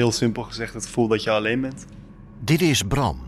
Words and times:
Heel 0.00 0.12
simpel 0.12 0.42
gezegd 0.42 0.74
het 0.74 0.86
gevoel 0.86 1.08
dat 1.08 1.22
je 1.22 1.30
alleen 1.30 1.60
bent. 1.60 1.86
Dit 2.38 2.62
is 2.62 2.82
Bram. 2.82 3.20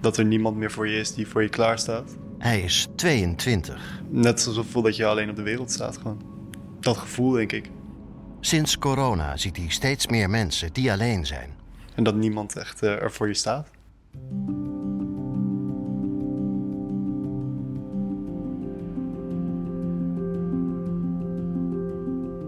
Dat 0.00 0.16
er 0.16 0.24
niemand 0.24 0.56
meer 0.56 0.70
voor 0.70 0.88
je 0.88 0.98
is 0.98 1.14
die 1.14 1.26
voor 1.26 1.42
je 1.42 1.48
klaar 1.48 1.78
staat. 1.78 2.16
Hij 2.38 2.60
is 2.60 2.88
22. 2.94 4.02
Net 4.08 4.40
zoals 4.40 4.56
het 4.56 4.66
gevoel 4.66 4.82
dat 4.82 4.96
je 4.96 5.06
alleen 5.06 5.30
op 5.30 5.36
de 5.36 5.42
wereld 5.42 5.70
staat 5.70 5.96
gewoon. 5.96 6.22
Dat 6.80 6.96
gevoel 6.96 7.30
denk 7.30 7.52
ik. 7.52 7.70
Sinds 8.40 8.78
corona 8.78 9.36
ziet 9.36 9.56
hij 9.56 9.68
steeds 9.68 10.06
meer 10.06 10.30
mensen 10.30 10.72
die 10.72 10.92
alleen 10.92 11.26
zijn. 11.26 11.50
En 11.94 12.04
dat 12.04 12.14
niemand 12.14 12.56
echt 12.56 12.82
uh, 12.82 13.02
er 13.02 13.12
voor 13.12 13.28
je 13.28 13.34
staat. 13.34 13.70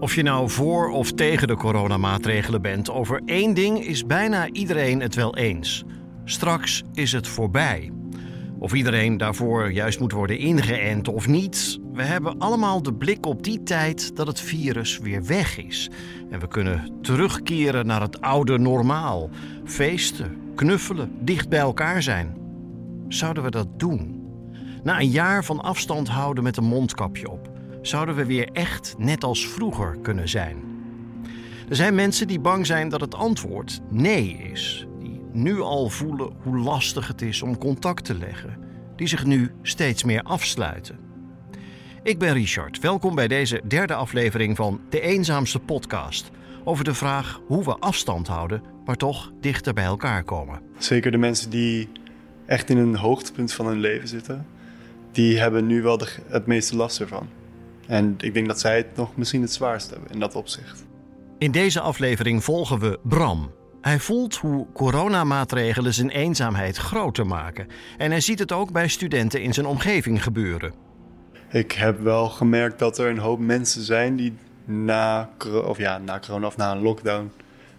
Of 0.09 0.15
je 0.15 0.23
nou 0.23 0.49
voor 0.49 0.89
of 0.89 1.11
tegen 1.11 1.47
de 1.47 1.55
coronamaatregelen 1.55 2.61
bent, 2.61 2.89
over 2.91 3.21
één 3.25 3.53
ding 3.53 3.85
is 3.85 4.05
bijna 4.05 4.51
iedereen 4.51 4.99
het 4.99 5.15
wel 5.15 5.35
eens. 5.35 5.83
Straks 6.23 6.83
is 6.93 7.11
het 7.11 7.27
voorbij. 7.27 7.91
Of 8.59 8.73
iedereen 8.73 9.17
daarvoor 9.17 9.71
juist 9.71 9.99
moet 9.99 10.11
worden 10.11 10.37
ingeënt 10.37 11.07
of 11.07 11.27
niet. 11.27 11.79
We 11.93 12.03
hebben 12.03 12.39
allemaal 12.39 12.81
de 12.81 12.93
blik 12.93 13.25
op 13.25 13.43
die 13.43 13.63
tijd 13.63 14.15
dat 14.15 14.27
het 14.27 14.39
virus 14.39 14.97
weer 14.97 15.25
weg 15.25 15.57
is. 15.57 15.89
En 16.29 16.39
we 16.39 16.47
kunnen 16.47 16.91
terugkeren 17.01 17.85
naar 17.85 18.01
het 18.01 18.21
oude 18.21 18.57
normaal. 18.57 19.29
Feesten, 19.65 20.37
knuffelen, 20.55 21.11
dicht 21.19 21.49
bij 21.49 21.59
elkaar 21.59 22.03
zijn. 22.03 22.37
Zouden 23.07 23.43
we 23.43 23.51
dat 23.51 23.67
doen? 23.79 24.23
Na 24.83 24.99
een 24.99 25.09
jaar 25.09 25.45
van 25.45 25.61
afstand 25.61 26.07
houden 26.07 26.43
met 26.43 26.57
een 26.57 26.63
mondkapje 26.63 27.29
op 27.29 27.48
zouden 27.81 28.15
we 28.15 28.25
weer 28.25 28.49
echt 28.53 28.95
net 28.97 29.23
als 29.23 29.47
vroeger 29.47 29.97
kunnen 30.01 30.29
zijn. 30.29 30.57
Er 31.69 31.75
zijn 31.75 31.95
mensen 31.95 32.27
die 32.27 32.39
bang 32.39 32.65
zijn 32.65 32.89
dat 32.89 33.01
het 33.01 33.15
antwoord 33.15 33.79
nee 33.89 34.49
is, 34.51 34.87
die 34.99 35.21
nu 35.31 35.59
al 35.59 35.89
voelen 35.89 36.33
hoe 36.43 36.57
lastig 36.57 37.07
het 37.07 37.21
is 37.21 37.41
om 37.41 37.57
contact 37.57 38.05
te 38.05 38.17
leggen, 38.17 38.57
die 38.95 39.07
zich 39.07 39.25
nu 39.25 39.51
steeds 39.61 40.03
meer 40.03 40.21
afsluiten. 40.21 40.97
Ik 42.03 42.19
ben 42.19 42.33
Richard, 42.33 42.79
welkom 42.79 43.15
bij 43.15 43.27
deze 43.27 43.61
derde 43.67 43.93
aflevering 43.93 44.55
van 44.55 44.81
De 44.89 45.01
Eenzaamste 45.01 45.59
Podcast. 45.59 46.31
Over 46.63 46.83
de 46.83 46.93
vraag 46.93 47.41
hoe 47.45 47.63
we 47.63 47.75
afstand 47.79 48.27
houden, 48.27 48.63
maar 48.85 48.95
toch 48.95 49.31
dichter 49.41 49.73
bij 49.73 49.83
elkaar 49.83 50.23
komen. 50.23 50.61
Zeker 50.77 51.11
de 51.11 51.17
mensen 51.17 51.49
die 51.49 51.89
echt 52.45 52.69
in 52.69 52.77
een 52.77 52.95
hoogtepunt 52.95 53.53
van 53.53 53.65
hun 53.65 53.79
leven 53.79 54.07
zitten, 54.07 54.45
die 55.11 55.39
hebben 55.39 55.65
nu 55.67 55.81
wel 55.81 55.97
de, 55.97 56.07
het 56.27 56.45
meeste 56.45 56.75
last 56.75 56.99
ervan. 56.99 57.27
En 57.89 58.15
ik 58.17 58.33
denk 58.33 58.47
dat 58.47 58.59
zij 58.59 58.77
het 58.77 58.95
nog 58.95 59.15
misschien 59.15 59.41
het 59.41 59.51
zwaarst 59.51 59.89
hebben 59.89 60.09
in 60.11 60.19
dat 60.19 60.35
opzicht. 60.35 60.85
In 61.37 61.51
deze 61.51 61.79
aflevering 61.79 62.43
volgen 62.43 62.79
we 62.79 62.99
Bram. 63.03 63.51
Hij 63.81 63.99
voelt 63.99 64.35
hoe 64.35 64.67
coronamaatregelen 64.73 65.93
zijn 65.93 66.09
eenzaamheid 66.09 66.77
groter 66.77 67.27
maken. 67.27 67.67
En 67.97 68.11
hij 68.11 68.21
ziet 68.21 68.39
het 68.39 68.51
ook 68.51 68.71
bij 68.71 68.87
studenten 68.87 69.41
in 69.41 69.53
zijn 69.53 69.65
omgeving 69.65 70.23
gebeuren. 70.23 70.73
Ik 71.51 71.71
heb 71.71 71.99
wel 71.99 72.29
gemerkt 72.29 72.79
dat 72.79 72.97
er 72.97 73.09
een 73.09 73.17
hoop 73.17 73.39
mensen 73.39 73.81
zijn 73.81 74.15
die 74.15 74.33
na, 74.65 75.29
of 75.65 75.77
ja, 75.77 75.97
na 75.97 76.19
corona 76.19 76.47
of 76.47 76.57
na 76.57 76.71
een 76.71 76.81
lockdown 76.81 77.31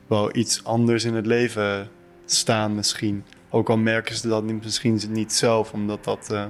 wel 0.06 0.36
iets 0.36 0.64
anders 0.64 1.04
in 1.04 1.14
het 1.14 1.26
leven 1.26 1.88
staan 2.24 2.74
misschien. 2.74 3.24
Ook 3.50 3.68
al 3.68 3.78
merken 3.78 4.14
ze 4.14 4.28
dat 4.28 4.44
misschien 4.44 5.00
niet 5.08 5.32
zelf, 5.32 5.72
omdat 5.72 6.04
dat 6.04 6.28
uh, 6.32 6.44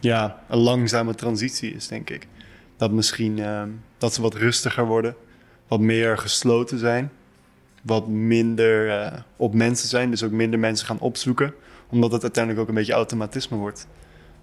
ja, 0.00 0.42
een 0.48 0.58
langzame 0.58 1.14
transitie 1.14 1.74
is, 1.74 1.88
denk 1.88 2.10
ik 2.10 2.26
dat 2.76 2.90
misschien 2.90 3.38
uh, 3.38 3.62
dat 3.98 4.14
ze 4.14 4.22
wat 4.22 4.34
rustiger 4.34 4.86
worden, 4.86 5.14
wat 5.68 5.80
meer 5.80 6.18
gesloten 6.18 6.78
zijn, 6.78 7.10
wat 7.82 8.08
minder 8.08 8.86
uh, 8.86 9.18
op 9.36 9.54
mensen 9.54 9.88
zijn, 9.88 10.10
dus 10.10 10.22
ook 10.22 10.30
minder 10.30 10.58
mensen 10.58 10.86
gaan 10.86 10.98
opzoeken, 10.98 11.54
omdat 11.90 12.12
het 12.12 12.22
uiteindelijk 12.22 12.62
ook 12.62 12.68
een 12.68 12.74
beetje 12.74 12.92
automatisme 12.92 13.56
wordt. 13.56 13.86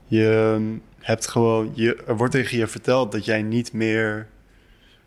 Je 0.06 0.53
ehm, 0.53 0.63
hebt 1.00 1.28
gewoon, 1.28 1.72
je, 1.74 2.03
er 2.08 2.18
wordt 2.18 2.34
tegen 2.34 2.58
je 2.58 2.68
verteld 2.68 3.12
dat 3.12 3.25
jij 3.25 3.41
niet 3.41 3.74
meer 3.74 4.28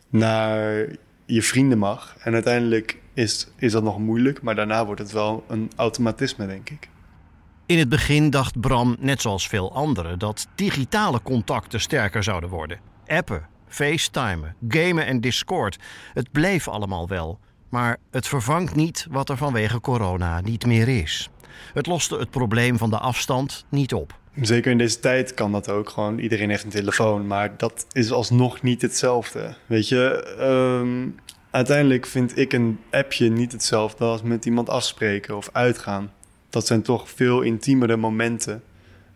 naar 0.09 0.87
je 1.27 1.43
vrienden 1.43 1.79
mag. 1.79 2.17
En 2.19 2.33
uiteindelijk 2.33 2.99
is, 3.15 3.49
is 3.57 3.73
dat 3.73 3.83
nog 3.83 3.99
moeilijk, 3.99 4.43
maar 4.43 4.55
daarna 4.55 4.87
wordt 4.87 5.01
het 5.01 5.13
wel 5.13 5.45
een 5.49 5.71
automatisme, 5.77 6.47
denk 6.47 6.71
ik. 6.71 6.89
In 7.67 7.79
het 7.79 7.89
begin 7.89 8.31
dacht 8.31 8.61
Bram, 8.61 8.97
net 8.99 9.21
zoals 9.21 9.49
veel 9.49 9.73
anderen, 9.75 10.19
dat 10.19 10.49
digitale 10.55 11.23
contacten 11.23 11.81
sterker 11.81 12.23
zouden 12.23 12.51
worden. 12.51 12.79
Appen, 13.07 13.47
FaceTimen, 13.69 14.55
gamen 14.69 15.07
en 15.07 15.21
Discord. 15.21 15.79
Het 16.13 16.33
bleef 16.33 16.69
allemaal 16.69 17.09
wel. 17.09 17.39
Maar 17.69 17.97
het 18.11 18.29
vervangt 18.29 18.75
niet 18.75 19.07
wat 19.11 19.29
er 19.29 19.37
vanwege 19.37 19.81
corona 19.81 20.41
niet 20.41 20.67
meer 20.67 20.89
is. 20.89 21.31
Het 21.75 21.87
loste 21.87 22.17
het 22.17 22.31
probleem 22.31 22.79
van 22.79 22.91
de 22.91 22.99
afstand 22.99 23.65
niet 23.69 23.95
op. 23.95 24.19
Zeker 24.41 24.71
in 24.71 24.79
deze 24.79 25.01
tijd 25.01 25.35
kan 25.35 25.53
dat 25.53 25.69
ook. 25.69 25.89
Gewoon 25.89 26.19
iedereen 26.19 26.51
heeft 26.51 26.65
een 26.65 26.71
telefoon. 26.71 27.27
Maar 27.27 27.57
dat 27.57 27.87
is 27.93 28.13
alsnog 28.13 28.63
niet 28.63 28.83
hetzelfde. 28.83 29.55
Weet 29.67 29.89
je, 29.89 30.37
um, 30.81 31.15
uiteindelijk 31.51 32.07
vind 32.07 32.39
ik 32.39 32.53
een 32.53 32.79
appje 32.91 33.31
niet 33.31 33.53
hetzelfde 33.53 34.05
als 34.05 34.23
met 34.23 34.45
iemand 34.45 34.69
afspreken 34.69 35.37
of 35.37 35.49
uitgaan. 35.53 36.13
Dat 36.51 36.67
zijn 36.67 36.83
toch 36.83 37.11
veel 37.11 37.41
intiemere 37.41 37.97
momenten 37.97 38.63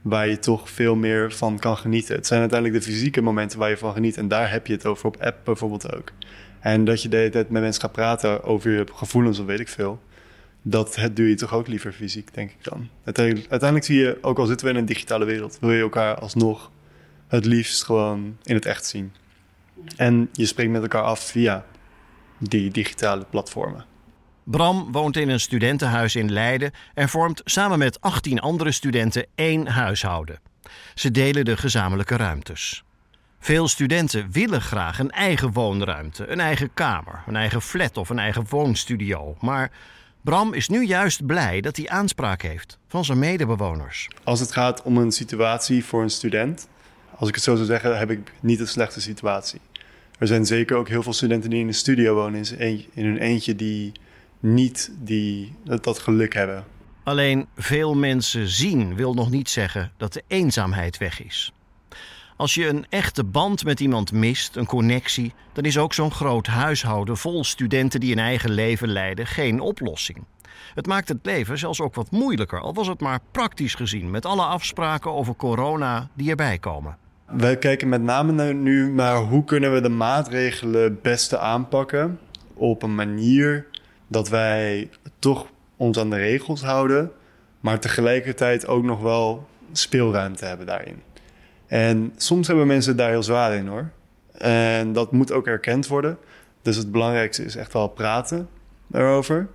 waar 0.02 0.28
je 0.28 0.38
toch 0.38 0.70
veel 0.70 0.96
meer 0.96 1.32
van 1.32 1.58
kan 1.58 1.76
genieten. 1.76 2.14
Het 2.14 2.26
zijn 2.26 2.40
uiteindelijk 2.40 2.84
de 2.84 2.90
fysieke 2.90 3.20
momenten 3.20 3.58
waar 3.58 3.68
je 3.70 3.76
van 3.76 3.92
geniet. 3.92 4.16
En 4.16 4.28
daar 4.28 4.50
heb 4.50 4.66
je 4.66 4.72
het 4.72 4.86
over 4.86 5.06
op 5.06 5.16
app 5.22 5.44
bijvoorbeeld 5.44 5.94
ook. 5.96 6.12
En 6.60 6.84
dat 6.84 7.02
je 7.02 7.08
de 7.08 7.16
hele 7.16 7.30
tijd 7.30 7.50
met 7.50 7.62
mensen 7.62 7.82
gaat 7.82 7.92
praten 7.92 8.42
over 8.44 8.70
je 8.70 8.86
gevoelens 8.92 9.38
of 9.38 9.46
weet 9.46 9.60
ik 9.60 9.68
veel. 9.68 10.00
Dat 10.62 10.96
het 10.96 11.16
doe 11.16 11.28
je 11.28 11.34
toch 11.34 11.54
ook 11.54 11.66
liever 11.66 11.92
fysiek, 11.92 12.34
denk 12.34 12.50
ik 12.50 12.64
dan. 12.64 12.88
Uiteindelijk, 13.04 13.50
uiteindelijk 13.50 13.90
zie 13.90 13.98
je, 13.98 14.18
ook 14.20 14.38
al 14.38 14.46
zitten 14.46 14.66
we 14.66 14.72
in 14.72 14.78
een 14.78 14.86
digitale 14.86 15.24
wereld, 15.24 15.58
wil 15.60 15.72
je 15.72 15.82
elkaar 15.82 16.14
alsnog 16.14 16.70
het 17.28 17.44
liefst 17.44 17.84
gewoon 17.84 18.36
in 18.42 18.54
het 18.54 18.66
echt 18.66 18.86
zien. 18.86 19.12
En 19.96 20.28
je 20.32 20.46
spreekt 20.46 20.70
met 20.70 20.82
elkaar 20.82 21.02
af 21.02 21.20
via 21.20 21.64
die 22.38 22.70
digitale 22.70 23.24
platformen. 23.30 23.84
Bram 24.50 24.92
woont 24.92 25.16
in 25.16 25.28
een 25.28 25.40
studentenhuis 25.40 26.16
in 26.16 26.32
Leiden 26.32 26.72
en 26.94 27.08
vormt 27.08 27.40
samen 27.44 27.78
met 27.78 28.00
18 28.00 28.40
andere 28.40 28.72
studenten 28.72 29.26
één 29.34 29.66
huishouden. 29.66 30.40
Ze 30.94 31.10
delen 31.10 31.44
de 31.44 31.56
gezamenlijke 31.56 32.16
ruimtes. 32.16 32.84
Veel 33.38 33.68
studenten 33.68 34.30
willen 34.30 34.60
graag 34.60 34.98
een 34.98 35.10
eigen 35.10 35.52
woonruimte, 35.52 36.26
een 36.26 36.40
eigen 36.40 36.74
kamer, 36.74 37.22
een 37.26 37.36
eigen 37.36 37.62
flat 37.62 37.96
of 37.96 38.08
een 38.08 38.18
eigen 38.18 38.46
woonstudio. 38.48 39.36
Maar 39.40 39.70
Bram 40.20 40.52
is 40.52 40.68
nu 40.68 40.84
juist 40.84 41.26
blij 41.26 41.60
dat 41.60 41.76
hij 41.76 41.88
aanspraak 41.88 42.42
heeft 42.42 42.78
van 42.88 43.04
zijn 43.04 43.18
medebewoners. 43.18 44.08
Als 44.24 44.40
het 44.40 44.52
gaat 44.52 44.82
om 44.82 44.96
een 44.96 45.12
situatie 45.12 45.84
voor 45.84 46.02
een 46.02 46.10
student, 46.10 46.68
als 47.16 47.28
ik 47.28 47.34
het 47.34 47.44
zo 47.44 47.54
zou 47.54 47.66
zeggen, 47.66 47.98
heb 47.98 48.10
ik 48.10 48.32
niet 48.40 48.60
een 48.60 48.68
slechte 48.68 49.00
situatie. 49.00 49.60
Er 50.18 50.26
zijn 50.26 50.46
zeker 50.46 50.76
ook 50.76 50.88
heel 50.88 51.02
veel 51.02 51.12
studenten 51.12 51.50
die 51.50 51.60
in 51.60 51.66
een 51.66 51.74
studio 51.74 52.14
wonen 52.14 52.58
in 52.58 53.04
hun 53.04 53.18
eentje 53.18 53.56
die 53.56 53.92
niet 54.40 54.92
die, 54.98 55.54
dat, 55.64 55.98
geluk 55.98 56.34
hebben. 56.34 56.64
Alleen 57.02 57.46
veel 57.56 57.94
mensen 57.94 58.48
zien 58.48 58.94
wil 58.94 59.14
nog 59.14 59.30
niet 59.30 59.48
zeggen 59.48 59.92
dat 59.96 60.12
de 60.12 60.22
eenzaamheid 60.26 60.98
weg 60.98 61.24
is. 61.24 61.52
Als 62.36 62.54
je 62.54 62.68
een 62.68 62.86
echte 62.88 63.24
band 63.24 63.64
met 63.64 63.80
iemand 63.80 64.12
mist, 64.12 64.56
een 64.56 64.66
connectie, 64.66 65.32
dan 65.52 65.64
is 65.64 65.78
ook 65.78 65.94
zo'n 65.94 66.10
groot 66.10 66.46
huishouden 66.46 67.16
vol 67.16 67.44
studenten 67.44 68.00
die 68.00 68.12
een 68.12 68.18
eigen 68.18 68.50
leven 68.50 68.88
leiden 68.88 69.26
geen 69.26 69.60
oplossing. 69.60 70.24
Het 70.74 70.86
maakt 70.86 71.08
het 71.08 71.18
leven 71.22 71.58
zelfs 71.58 71.80
ook 71.80 71.94
wat 71.94 72.10
moeilijker, 72.10 72.60
al 72.60 72.74
was 72.74 72.86
het 72.86 73.00
maar 73.00 73.20
praktisch 73.30 73.74
gezien, 73.74 74.10
met 74.10 74.26
alle 74.26 74.42
afspraken 74.42 75.12
over 75.12 75.36
corona 75.36 76.08
die 76.14 76.30
erbij 76.30 76.58
komen. 76.58 76.96
Wij 77.26 77.56
kijken 77.56 77.88
met 77.88 78.02
name 78.02 78.52
nu 78.52 78.92
naar 78.92 79.16
hoe 79.16 79.44
kunnen 79.44 79.72
we 79.72 79.80
de 79.80 79.88
maatregelen 79.88 80.82
het 80.82 81.02
beste 81.02 81.38
aanpakken 81.38 82.18
op 82.54 82.82
een 82.82 82.94
manier 82.94 83.66
dat 84.10 84.28
wij 84.28 84.90
toch 85.18 85.46
ons 85.76 85.98
aan 85.98 86.10
de 86.10 86.16
regels 86.16 86.62
houden, 86.62 87.12
maar 87.60 87.80
tegelijkertijd 87.80 88.66
ook 88.66 88.82
nog 88.82 89.00
wel 89.00 89.46
speelruimte 89.72 90.44
hebben 90.44 90.66
daarin. 90.66 91.02
En 91.66 92.12
soms 92.16 92.46
hebben 92.46 92.66
mensen 92.66 92.96
daar 92.96 93.10
heel 93.10 93.22
zwaar 93.22 93.54
in 93.54 93.66
hoor. 93.66 93.90
En 94.32 94.92
dat 94.92 95.12
moet 95.12 95.32
ook 95.32 95.46
erkend 95.46 95.86
worden. 95.86 96.18
Dus 96.62 96.76
het 96.76 96.92
belangrijkste 96.92 97.44
is 97.44 97.56
echt 97.56 97.72
wel 97.72 97.88
praten 97.88 98.48
erover. 98.92 99.48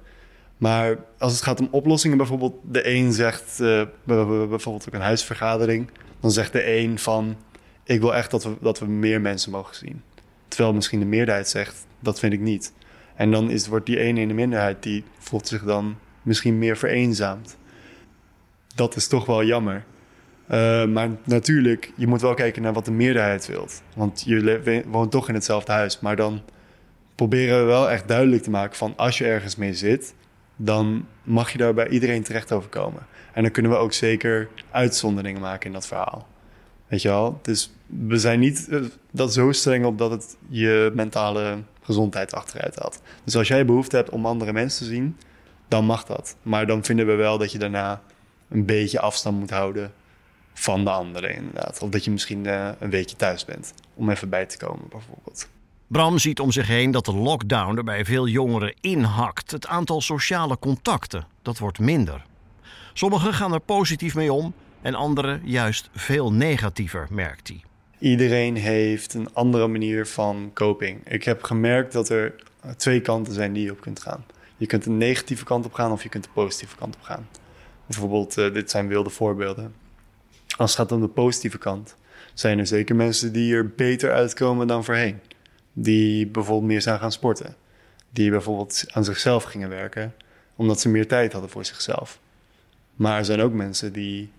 Maar 0.58 0.98
als 1.18 1.34
het 1.34 1.42
gaat 1.42 1.60
om 1.60 1.68
oplossingen, 1.72 2.18
bijvoorbeeld 2.18 2.56
de 2.63 2.90
een 2.90 3.13
zegt, 3.13 3.60
uh, 3.62 3.81
bijvoorbeeld 4.04 4.88
ook 4.88 4.94
een 4.94 5.01
huisvergadering, 5.01 5.90
dan 6.19 6.31
zegt 6.31 6.51
de 6.51 6.78
een 6.78 7.00
van, 7.00 7.36
ik 7.84 8.00
wil 8.00 8.16
echt 8.16 8.31
dat 8.31 8.44
we, 8.44 8.56
dat 8.62 8.80
we 8.80 8.86
meer 8.86 9.22
mensen 9.22 9.51
mogen 9.51 9.75
zien. 9.75 10.01
Terwijl 10.48 10.74
misschien 10.74 11.00
de 11.00 11.06
meerderheid 11.06 11.50
zegt, 11.50 11.86
dat 12.00 12.19
vind 12.19 12.34
ik 12.34 12.40
niet. 12.40 12.74
En 13.15 13.31
dan 13.31 13.50
is, 13.50 13.67
wordt 13.67 13.85
die 13.85 14.00
ene 14.00 14.21
in 14.21 14.27
de 14.27 14.33
minderheid, 14.33 14.83
die 14.83 15.03
voelt 15.19 15.47
zich 15.47 15.63
dan 15.63 15.95
misschien 16.21 16.57
meer 16.57 16.77
vereenzaamd. 16.77 17.57
Dat 18.75 18.95
is 18.95 19.07
toch 19.07 19.25
wel 19.25 19.44
jammer. 19.44 19.83
Uh, 20.51 20.85
maar 20.85 21.09
natuurlijk, 21.23 21.91
je 21.95 22.07
moet 22.07 22.21
wel 22.21 22.33
kijken 22.33 22.62
naar 22.62 22.73
wat 22.73 22.85
de 22.85 22.91
meerderheid 22.91 23.47
wilt. 23.47 23.81
Want 23.95 24.23
je 24.25 24.83
woont 24.88 25.12
toch 25.12 25.27
in 25.27 25.33
hetzelfde 25.33 25.71
huis. 25.71 26.00
Maar 26.00 26.15
dan 26.15 26.41
proberen 27.15 27.59
we 27.59 27.65
wel 27.65 27.89
echt 27.89 28.07
duidelijk 28.07 28.44
te 28.44 28.50
maken 28.50 28.77
van 28.77 28.94
als 28.95 29.17
je 29.17 29.25
ergens 29.25 29.56
mee 29.56 29.73
zit, 29.73 30.15
dan 30.56 31.06
mag 31.23 31.51
je 31.51 31.57
daar 31.57 31.73
bij 31.73 31.88
iedereen 31.88 32.23
terecht 32.23 32.51
over 32.51 32.69
komen. 32.69 33.06
En 33.33 33.41
dan 33.41 33.51
kunnen 33.51 33.71
we 33.71 33.77
ook 33.77 33.94
zeker 33.94 34.50
uitzonderingen 34.71 35.41
maken 35.41 35.65
in 35.65 35.73
dat 35.73 35.88
verhaal. 35.88 36.27
Weet 36.88 37.01
je 37.01 37.07
wel? 37.07 37.39
Dus 37.41 37.73
we 37.85 38.17
zijn 38.17 38.39
niet 38.39 38.67
eh, 38.69 38.79
dat 39.12 39.33
zo 39.33 39.51
streng 39.51 39.85
op 39.85 39.97
dat 39.97 40.12
het 40.12 40.38
je 40.47 40.91
mentale 40.95 41.57
gezondheid 41.86 42.34
achteruit 42.34 42.80
haalt. 42.80 43.02
Dus 43.24 43.36
als 43.36 43.48
jij 43.48 43.66
behoefte 43.66 43.96
hebt 43.96 44.10
om 44.10 44.26
andere 44.26 44.54
mensen 44.54 44.86
te 44.86 44.92
zien, 44.94 45.18
dan 45.68 45.86
mag 45.86 46.06
dat. 46.06 46.36
Maar 46.42 46.68
dan 46.68 46.84
vinden 46.84 47.06
we 47.06 47.16
wel 47.16 47.38
dat 47.38 47.52
je 47.52 47.58
daarna 47.58 48.02
een 48.50 48.66
beetje 48.66 49.00
afstand 49.00 49.40
moet 49.40 49.50
houden 49.50 49.94
van 50.54 50.84
de 50.84 50.90
anderen, 50.90 51.36
inderdaad. 51.36 51.82
Of 51.82 51.90
dat 51.90 52.04
je 52.04 52.12
misschien 52.12 52.46
uh, 52.46 52.70
een 52.80 52.90
weekje 52.90 53.16
thuis 53.16 53.46
bent 53.46 53.74
om 53.94 54.10
even 54.10 54.30
bij 54.30 54.46
te 54.46 54.58
komen, 54.58 54.86
bijvoorbeeld. 54.90 55.48
Bram 55.88 56.18
ziet 56.18 56.40
om 56.40 56.52
zich 56.52 56.68
heen 56.68 56.92
dat 56.92 57.06
de 57.06 57.16
lockdown 57.16 57.78
er 57.78 57.84
bij 57.84 58.06
veel 58.06 58.28
jongeren 58.28 58.76
inhakt. 58.82 59.52
Het 59.52 59.68
aantal 59.68 60.02
sociale 60.02 60.60
contacten, 60.60 61.28
dat 61.42 61.58
wordt 61.58 61.80
minder. 61.80 62.26
Sommigen 62.94 63.34
gaan 63.34 63.54
er 63.54 63.60
positief 63.60 64.16
mee 64.16 64.34
om 64.34 64.54
en 64.82 64.96
anderen 64.96 65.42
juist 65.44 65.90
veel 65.94 66.32
negatiever, 66.32 67.08
merkt 67.10 67.48
hij. 67.48 67.64
Iedereen 68.00 68.56
heeft 68.56 69.13
een 69.13 69.33
andere 69.33 69.68
manier 69.68 70.07
van 70.07 70.51
coping. 70.53 71.09
Ik 71.09 71.24
heb 71.24 71.44
gemerkt 71.44 71.94
dat 71.94 72.09
er 72.09 72.36
twee 72.77 73.01
kanten 73.01 73.33
zijn 73.33 73.53
die 73.53 73.63
je 73.63 73.71
op 73.71 73.81
kunt 73.81 74.00
gaan. 74.00 74.25
Je 74.57 74.65
kunt 74.65 74.86
een 74.86 74.97
negatieve 74.97 75.44
kant 75.44 75.65
op 75.65 75.74
gaan 75.74 75.92
of 75.92 76.03
je 76.03 76.09
kunt 76.09 76.24
de 76.24 76.30
positieve 76.33 76.75
kant 76.75 76.95
op 76.95 77.01
gaan. 77.01 77.27
Bijvoorbeeld, 77.86 78.38
uh, 78.38 78.53
dit 78.53 78.71
zijn 78.71 78.88
wilde 78.88 79.09
voorbeelden. 79.09 79.74
Als 80.57 80.71
het 80.71 80.80
gaat 80.80 80.92
om 80.92 81.01
de 81.01 81.07
positieve 81.07 81.57
kant, 81.57 81.95
zijn 82.33 82.59
er 82.59 82.68
zeker 82.68 82.95
mensen 82.95 83.33
die 83.33 83.56
er 83.56 83.69
beter 83.69 84.12
uitkomen 84.13 84.68
dan 84.68 84.83
voorheen. 84.83 85.19
Die 85.74 86.27
bijvoorbeeld 86.27 86.71
meer 86.71 86.81
zijn 86.81 87.00
gaan 87.00 87.12
sporten. 87.12 87.56
Die 88.09 88.30
bijvoorbeeld 88.30 88.86
aan 88.88 89.03
zichzelf 89.03 89.44
gingen 89.44 89.69
werken, 89.69 90.13
omdat 90.56 90.80
ze 90.80 90.89
meer 90.89 91.07
tijd 91.07 91.31
hadden 91.31 91.50
voor 91.50 91.65
zichzelf. 91.65 92.19
Maar 92.95 93.18
er 93.18 93.25
zijn 93.25 93.41
ook 93.41 93.53
mensen 93.53 93.94
die 93.94 94.31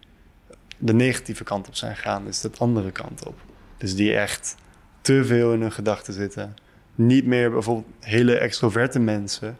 de 0.78 0.94
negatieve 0.94 1.44
kant 1.44 1.68
op 1.68 1.74
zijn 1.74 1.96
gegaan, 1.96 2.24
dus 2.24 2.40
de 2.40 2.50
andere 2.58 2.90
kant 2.90 3.26
op. 3.26 3.40
Dus 3.76 3.94
die 3.94 4.16
echt 4.16 4.54
te 5.00 5.24
veel 5.24 5.52
in 5.52 5.60
hun 5.60 5.72
gedachten 5.72 6.14
zitten. 6.14 6.56
Niet 6.94 7.26
meer 7.26 7.50
bijvoorbeeld 7.50 7.86
hele 8.00 8.38
extroverte 8.38 8.98
mensen, 8.98 9.56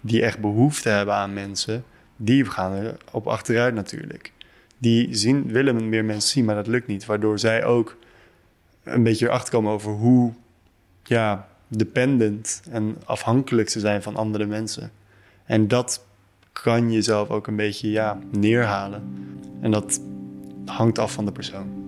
die 0.00 0.22
echt 0.22 0.38
behoefte 0.38 0.88
hebben 0.88 1.14
aan 1.14 1.32
mensen, 1.32 1.84
die 2.16 2.44
gaan 2.44 2.72
er 2.72 2.96
op 3.10 3.26
achteruit 3.26 3.74
natuurlijk. 3.74 4.32
Die 4.78 5.14
zien, 5.14 5.52
willen 5.52 5.88
meer 5.88 6.04
mensen 6.04 6.30
zien, 6.30 6.44
maar 6.44 6.54
dat 6.54 6.66
lukt 6.66 6.86
niet. 6.86 7.06
Waardoor 7.06 7.38
zij 7.38 7.64
ook 7.64 7.96
een 8.82 9.02
beetje 9.02 9.26
erachter 9.26 9.52
komen 9.52 9.72
over 9.72 9.92
hoe 9.92 10.32
ja, 11.02 11.48
dependent 11.68 12.62
en 12.70 12.96
afhankelijk 13.04 13.68
ze 13.68 13.80
zijn 13.80 14.02
van 14.02 14.16
andere 14.16 14.46
mensen. 14.46 14.90
En 15.44 15.68
dat 15.68 16.04
kan 16.52 16.92
jezelf 16.92 17.30
ook 17.30 17.46
een 17.46 17.56
beetje 17.56 17.90
ja, 17.90 18.18
neerhalen. 18.30 19.02
En 19.60 19.70
dat 19.70 20.00
hangt 20.68 20.98
af 20.98 21.12
van 21.12 21.24
de 21.24 21.32
persoon. 21.32 21.84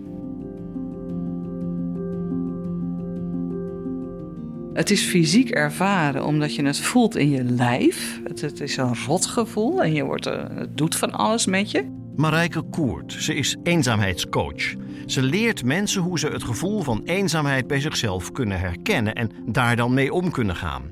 Het 4.79 4.91
is 4.91 5.03
fysiek 5.03 5.51
ervaren 5.51 6.25
omdat 6.25 6.55
je 6.55 6.65
het 6.65 6.79
voelt 6.79 7.17
in 7.17 7.31
je 7.31 7.45
lijf. 7.45 8.21
Het, 8.25 8.41
het 8.41 8.61
is 8.61 8.77
een 8.77 8.97
rotgevoel 9.07 9.83
en 9.83 9.93
je 9.93 10.05
wordt, 10.05 10.27
uh, 10.27 10.43
het 10.55 10.77
doet 10.77 10.97
van 10.97 11.13
alles 11.13 11.47
met 11.47 11.71
je. 11.71 11.85
Marijke 12.17 12.63
Koert, 12.63 13.13
ze 13.13 13.35
is 13.35 13.57
eenzaamheidscoach. 13.63 14.75
Ze 15.07 15.23
leert 15.23 15.65
mensen 15.65 16.03
hoe 16.03 16.19
ze 16.19 16.29
het 16.29 16.45
gevoel 16.45 16.83
van 16.83 17.03
eenzaamheid 17.05 17.67
bij 17.67 17.81
zichzelf 17.81 18.33
kunnen 18.33 18.59
herkennen 18.59 19.15
en 19.15 19.31
daar 19.47 19.77
dan 19.77 19.95
mee 19.95 20.13
om 20.13 20.31
kunnen 20.31 20.57
gaan. 20.57 20.83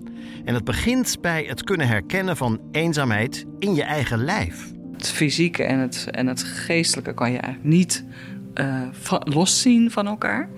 En 0.45 0.55
het 0.55 0.65
begint 0.65 1.19
bij 1.21 1.45
het 1.49 1.65
kunnen 1.65 1.89
herkennen 1.89 2.37
van 2.37 2.61
eenzaamheid 2.71 3.45
in 3.59 3.75
je 3.75 3.83
eigen 3.83 4.25
lijf. 4.25 4.76
Het 4.97 5.09
fysieke 5.09 5.65
en 5.65 5.79
het, 5.79 6.09
en 6.11 6.27
het 6.27 6.43
geestelijke 6.43 7.15
kan 7.15 7.33
je 7.33 7.39
eigenlijk 7.39 7.75
niet 7.75 8.05
uh, 8.55 8.83
loszien 9.25 9.91
van 9.91 10.07
elkaar. 10.07 10.49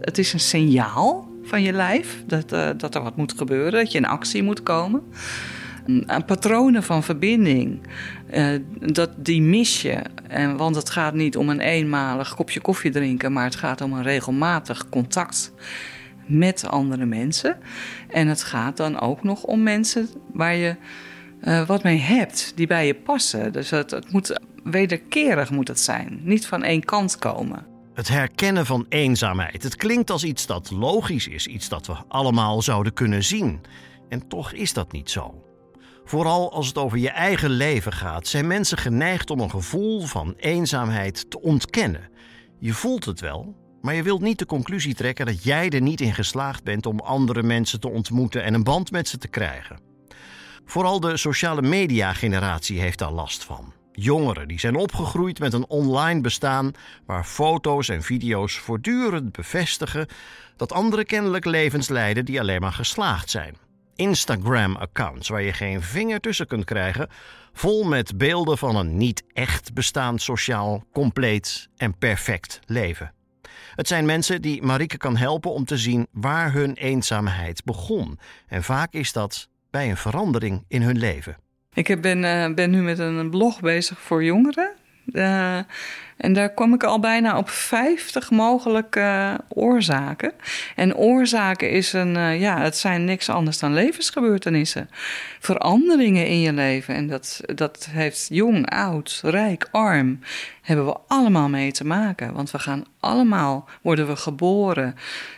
Het 0.00 0.18
is 0.18 0.32
een 0.32 0.40
signaal 0.40 1.28
van 1.42 1.62
je 1.62 1.72
lijf 1.72 2.22
dat, 2.26 2.52
uh, 2.52 2.70
dat 2.76 2.94
er 2.94 3.02
wat 3.02 3.16
moet 3.16 3.32
gebeuren, 3.36 3.72
dat 3.72 3.92
je 3.92 3.98
in 3.98 4.06
actie 4.06 4.42
moet 4.42 4.62
komen. 4.62 5.02
Een 5.86 6.24
patronen 6.24 6.82
van 6.82 7.02
verbinding, 7.02 7.80
uh, 8.34 8.46
dat, 8.80 9.10
die 9.16 9.42
mis 9.42 9.82
je. 9.82 9.98
En, 10.28 10.56
want 10.56 10.76
het 10.76 10.90
gaat 10.90 11.14
niet 11.14 11.36
om 11.36 11.48
een 11.48 11.60
eenmalig 11.60 12.34
kopje 12.34 12.60
koffie 12.60 12.90
drinken, 12.90 13.32
maar 13.32 13.44
het 13.44 13.56
gaat 13.56 13.80
om 13.80 13.92
een 13.92 14.02
regelmatig 14.02 14.88
contact 14.88 15.52
met 16.26 16.66
andere 16.68 17.04
mensen. 17.04 17.56
En 18.08 18.28
het 18.28 18.42
gaat 18.42 18.76
dan 18.76 19.00
ook 19.00 19.22
nog 19.22 19.42
om 19.42 19.62
mensen 19.62 20.08
waar 20.32 20.54
je 20.54 20.76
uh, 21.44 21.66
wat 21.66 21.82
mee 21.82 21.98
hebt, 21.98 22.52
die 22.54 22.66
bij 22.66 22.86
je 22.86 22.94
passen. 22.94 23.52
Dus 23.52 23.70
het, 23.70 23.90
het 23.90 24.12
moet 24.12 24.40
wederkerig 24.64 25.50
moet 25.50 25.68
het 25.68 25.80
zijn, 25.80 26.20
niet 26.22 26.46
van 26.46 26.62
één 26.62 26.84
kant 26.84 27.18
komen. 27.18 27.66
Het 27.94 28.08
herkennen 28.08 28.66
van 28.66 28.86
eenzaamheid. 28.88 29.62
Het 29.62 29.76
klinkt 29.76 30.10
als 30.10 30.24
iets 30.24 30.46
dat 30.46 30.70
logisch 30.70 31.28
is, 31.28 31.46
iets 31.46 31.68
dat 31.68 31.86
we 31.86 31.96
allemaal 32.08 32.62
zouden 32.62 32.92
kunnen 32.92 33.24
zien. 33.24 33.60
En 34.08 34.28
toch 34.28 34.52
is 34.52 34.72
dat 34.72 34.92
niet 34.92 35.10
zo. 35.10 35.44
Vooral 36.04 36.52
als 36.52 36.66
het 36.66 36.78
over 36.78 36.98
je 36.98 37.10
eigen 37.10 37.50
leven 37.50 37.92
gaat, 37.92 38.26
zijn 38.26 38.46
mensen 38.46 38.78
geneigd 38.78 39.30
om 39.30 39.40
een 39.40 39.50
gevoel 39.50 40.00
van 40.00 40.34
eenzaamheid 40.36 41.30
te 41.30 41.40
ontkennen. 41.40 42.08
Je 42.58 42.72
voelt 42.72 43.04
het 43.04 43.20
wel, 43.20 43.56
maar 43.80 43.94
je 43.94 44.02
wilt 44.02 44.20
niet 44.20 44.38
de 44.38 44.46
conclusie 44.46 44.94
trekken 44.94 45.26
dat 45.26 45.44
jij 45.44 45.70
er 45.70 45.80
niet 45.80 46.00
in 46.00 46.14
geslaagd 46.14 46.64
bent 46.64 46.86
om 46.86 47.00
andere 47.00 47.42
mensen 47.42 47.80
te 47.80 47.88
ontmoeten 47.88 48.42
en 48.42 48.54
een 48.54 48.64
band 48.64 48.90
met 48.90 49.08
ze 49.08 49.18
te 49.18 49.28
krijgen. 49.28 49.93
Vooral 50.64 51.00
de 51.00 51.16
sociale 51.16 51.62
media-generatie 51.62 52.80
heeft 52.80 52.98
daar 52.98 53.12
last 53.12 53.44
van. 53.44 53.72
Jongeren 53.92 54.48
die 54.48 54.58
zijn 54.58 54.76
opgegroeid 54.76 55.38
met 55.38 55.52
een 55.52 55.68
online 55.68 56.20
bestaan 56.20 56.72
waar 57.06 57.24
foto's 57.24 57.88
en 57.88 58.02
video's 58.02 58.58
voortdurend 58.58 59.32
bevestigen 59.32 60.06
dat 60.56 60.72
anderen 60.72 61.06
kennelijk 61.06 61.44
levens 61.44 61.88
leiden 61.88 62.24
die 62.24 62.40
alleen 62.40 62.60
maar 62.60 62.72
geslaagd 62.72 63.30
zijn. 63.30 63.56
Instagram-accounts 63.94 65.28
waar 65.28 65.42
je 65.42 65.52
geen 65.52 65.82
vinger 65.82 66.20
tussen 66.20 66.46
kunt 66.46 66.64
krijgen, 66.64 67.08
vol 67.52 67.84
met 67.84 68.18
beelden 68.18 68.58
van 68.58 68.76
een 68.76 68.96
niet 68.96 69.22
echt 69.32 69.74
bestaand 69.74 70.22
sociaal, 70.22 70.84
compleet 70.92 71.68
en 71.76 71.98
perfect 71.98 72.60
leven. 72.66 73.12
Het 73.74 73.88
zijn 73.88 74.06
mensen 74.06 74.42
die 74.42 74.62
Marike 74.62 74.96
kan 74.96 75.16
helpen 75.16 75.52
om 75.52 75.64
te 75.64 75.76
zien 75.76 76.06
waar 76.12 76.52
hun 76.52 76.74
eenzaamheid 76.74 77.64
begon. 77.64 78.18
En 78.46 78.62
vaak 78.62 78.92
is 78.92 79.12
dat 79.12 79.48
bij 79.74 79.90
een 79.90 79.96
verandering 79.96 80.64
in 80.68 80.82
hun 80.82 80.98
leven. 80.98 81.36
Ik 81.72 82.00
ben, 82.00 82.22
uh, 82.22 82.54
ben 82.54 82.70
nu 82.70 82.82
met 82.82 82.98
een 82.98 83.30
blog 83.30 83.60
bezig 83.60 84.00
voor 84.00 84.24
jongeren. 84.24 84.70
Uh, 85.06 85.58
en 86.16 86.32
daar 86.32 86.54
kom 86.54 86.74
ik 86.74 86.84
al 86.84 87.00
bijna 87.00 87.38
op 87.38 87.48
50 87.48 88.30
mogelijke 88.30 89.40
oorzaken. 89.48 90.32
En 90.76 90.96
oorzaken 90.96 91.70
is 91.70 91.92
een, 91.92 92.38
ja, 92.38 92.60
het 92.60 92.76
zijn 92.76 93.04
niks 93.04 93.28
anders 93.28 93.58
dan 93.58 93.74
levensgebeurtenissen. 93.74 94.90
Veranderingen 95.40 96.26
in 96.26 96.40
je 96.40 96.52
leven. 96.52 96.94
En 96.94 97.06
dat, 97.06 97.40
dat 97.54 97.88
heeft 97.90 98.26
jong, 98.30 98.70
oud, 98.70 99.20
rijk, 99.24 99.68
arm. 99.70 100.20
Hebben 100.62 100.86
we 100.86 100.96
allemaal 101.06 101.48
mee 101.48 101.72
te 101.72 101.86
maken. 101.86 102.32
Want 102.32 102.50
we 102.50 102.58
gaan 102.58 102.84
allemaal, 103.00 103.68
worden 103.82 104.06
we 104.06 104.16
geboren. 104.16 104.94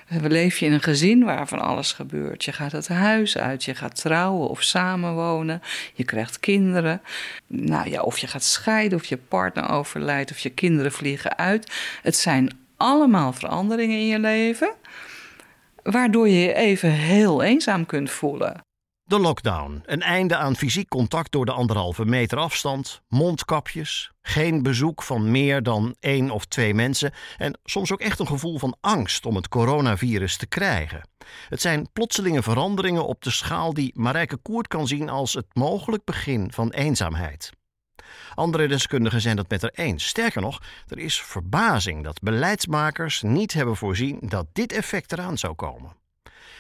We 0.08 0.30
leven 0.30 0.66
in 0.66 0.72
een 0.72 0.82
gezin 0.82 1.24
waar 1.24 1.48
van 1.48 1.60
alles 1.60 1.92
gebeurt. 1.92 2.44
Je 2.44 2.52
gaat 2.52 2.72
het 2.72 2.88
huis 2.88 3.38
uit, 3.38 3.64
je 3.64 3.74
gaat 3.74 3.96
trouwen 3.96 4.48
of 4.48 4.62
samenwonen. 4.62 5.62
Je 5.94 6.04
krijgt 6.04 6.40
kinderen. 6.40 7.02
Nou 7.46 7.90
ja, 7.90 8.02
of 8.02 8.18
je 8.18 8.26
gaat 8.26 8.44
scheiden, 8.44 8.98
of 8.98 9.04
je 9.04 9.16
partner 9.16 9.70
overlijdt, 9.70 10.30
of 10.30 10.38
je 10.38 10.50
kinderen 10.50 10.92
vliegen 10.92 11.38
uit. 11.38 11.72
Het 12.02 12.16
zijn 12.16 12.50
allemaal 12.76 13.32
veranderingen 13.32 13.98
in 13.98 14.06
je 14.06 14.18
leven, 14.18 14.74
waardoor 15.82 16.28
je 16.28 16.40
je 16.40 16.54
even 16.54 16.90
heel 16.90 17.42
eenzaam 17.42 17.86
kunt 17.86 18.10
voelen. 18.10 18.65
De 19.08 19.18
lockdown, 19.18 19.82
een 19.84 20.02
einde 20.02 20.36
aan 20.36 20.56
fysiek 20.56 20.88
contact 20.88 21.32
door 21.32 21.44
de 21.46 21.52
anderhalve 21.52 22.04
meter 22.04 22.38
afstand, 22.38 23.02
mondkapjes, 23.08 24.10
geen 24.22 24.62
bezoek 24.62 25.02
van 25.02 25.30
meer 25.30 25.62
dan 25.62 25.96
één 26.00 26.30
of 26.30 26.44
twee 26.44 26.74
mensen 26.74 27.12
en 27.36 27.58
soms 27.64 27.92
ook 27.92 28.00
echt 28.00 28.18
een 28.18 28.26
gevoel 28.26 28.58
van 28.58 28.76
angst 28.80 29.26
om 29.26 29.36
het 29.36 29.48
coronavirus 29.48 30.36
te 30.36 30.46
krijgen. 30.46 31.08
Het 31.48 31.60
zijn 31.60 31.92
plotselinge 31.92 32.42
veranderingen 32.42 33.06
op 33.06 33.22
de 33.22 33.30
schaal 33.30 33.74
die 33.74 33.92
Marijke 33.94 34.36
Koert 34.36 34.68
kan 34.68 34.86
zien 34.86 35.08
als 35.08 35.34
het 35.34 35.46
mogelijk 35.52 36.04
begin 36.04 36.52
van 36.52 36.70
eenzaamheid. 36.70 37.52
Andere 38.34 38.68
deskundigen 38.68 39.20
zijn 39.20 39.36
dat 39.36 39.50
met 39.50 39.62
haar 39.62 39.74
eens. 39.74 40.06
Sterker 40.06 40.40
nog, 40.40 40.62
er 40.88 40.98
is 40.98 41.20
verbazing 41.20 42.04
dat 42.04 42.20
beleidsmakers 42.20 43.22
niet 43.22 43.52
hebben 43.52 43.76
voorzien 43.76 44.18
dat 44.20 44.46
dit 44.52 44.72
effect 44.72 45.12
eraan 45.12 45.38
zou 45.38 45.54
komen. 45.54 46.04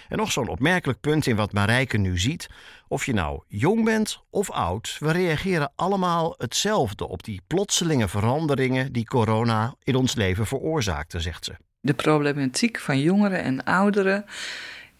En 0.08 0.16
nog 0.16 0.32
zo'n 0.32 0.48
opmerkelijk 0.48 1.00
punt 1.00 1.26
in 1.26 1.36
wat 1.36 1.52
Marijke 1.52 1.96
nu 1.96 2.18
ziet. 2.18 2.48
Of 2.88 3.06
je 3.06 3.12
nou 3.12 3.42
jong 3.46 3.84
bent 3.84 4.20
of 4.30 4.50
oud, 4.50 4.96
we 5.00 5.12
reageren 5.12 5.72
allemaal 5.74 6.34
hetzelfde 6.38 7.08
op 7.08 7.24
die 7.24 7.40
plotselinge 7.46 8.08
veranderingen 8.08 8.92
die 8.92 9.04
corona 9.04 9.74
in 9.82 9.94
ons 9.94 10.14
leven 10.14 10.46
veroorzaakte, 10.46 11.20
zegt 11.20 11.44
ze. 11.44 11.56
De 11.80 11.94
problematiek 11.94 12.78
van 12.78 13.00
jongeren 13.00 13.42
en 13.42 13.64
ouderen 13.64 14.24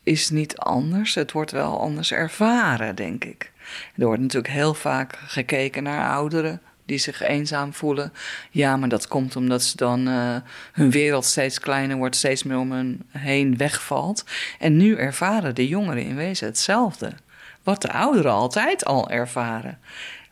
is 0.02 0.30
niet 0.30 0.56
anders. 0.56 1.14
Het 1.14 1.32
wordt 1.32 1.50
wel 1.50 1.80
anders 1.80 2.12
ervaren, 2.12 2.94
denk 2.94 3.25
ik. 3.25 3.52
Er 3.96 4.06
wordt 4.06 4.20
natuurlijk 4.20 4.52
heel 4.52 4.75
vaak 4.75 5.18
gekeken 5.26 5.82
naar 5.82 6.10
ouderen 6.10 6.60
die 6.86 6.98
zich 6.98 7.22
eenzaam 7.22 7.72
voelen. 7.72 8.12
Ja, 8.50 8.76
maar 8.76 8.88
dat 8.88 9.08
komt 9.08 9.36
omdat 9.36 9.62
ze 9.62 9.76
dan 9.76 10.08
uh, 10.08 10.36
hun 10.72 10.90
wereld 10.90 11.24
steeds 11.24 11.60
kleiner 11.60 11.96
wordt, 11.96 12.16
steeds 12.16 12.42
meer 12.42 12.58
om 12.58 12.72
hen 12.72 13.02
heen 13.10 13.56
wegvalt. 13.56 14.24
En 14.58 14.76
nu 14.76 14.96
ervaren 14.96 15.54
de 15.54 15.68
jongeren 15.68 16.02
in 16.02 16.16
wezen 16.16 16.46
hetzelfde. 16.46 17.12
Wat 17.62 17.82
de 17.82 17.92
ouderen 17.92 18.32
altijd 18.32 18.84
al 18.84 19.10
ervaren, 19.10 19.78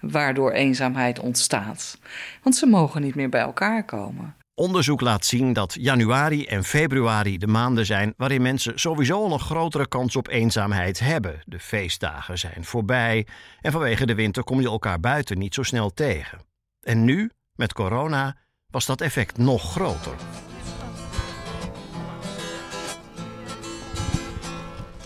waardoor 0.01 0.53
eenzaamheid 0.53 1.19
ontstaat. 1.19 1.99
Want 2.43 2.57
ze 2.57 2.67
mogen 2.67 3.03
niet 3.03 3.15
meer 3.15 3.29
bij 3.29 3.41
elkaar 3.41 3.85
komen. 3.85 4.35
Onderzoek 4.57 5.01
laat 5.01 5.25
zien 5.25 5.53
dat 5.53 5.77
januari 5.81 6.47
en 6.47 6.65
februari 6.65 7.39
de 7.39 7.47
maanden 7.47 7.87
zijn 7.87 8.15
waarin 8.17 8.43
mensen 8.43 8.79
sowieso 8.79 9.23
al 9.23 9.33
een 9.33 9.41
grotere 9.41 9.89
kans 9.89 10.17
op 10.17 10.29
eenzaamheid 10.29 10.99
hebben. 10.99 11.43
De 11.45 11.61
feestdagen 11.61 12.39
zijn 12.39 12.65
voorbij 12.65 13.27
en 13.61 13.73
vanwege 13.73 14.07
de 14.07 14.15
winter 14.15 14.45
kom 14.45 14.61
je 14.61 14.67
elkaar 14.67 15.01
buiten 15.01 15.39
niet 15.39 15.55
zo 15.55 15.63
snel 15.63 15.91
tegen. 15.91 16.39
En 16.81 17.05
nu, 17.05 17.31
met 17.55 17.73
corona, 17.73 18.37
was 18.71 18.87
dat 18.87 19.01
effect 19.01 19.39
nog 19.39 19.71
groter. 19.71 20.15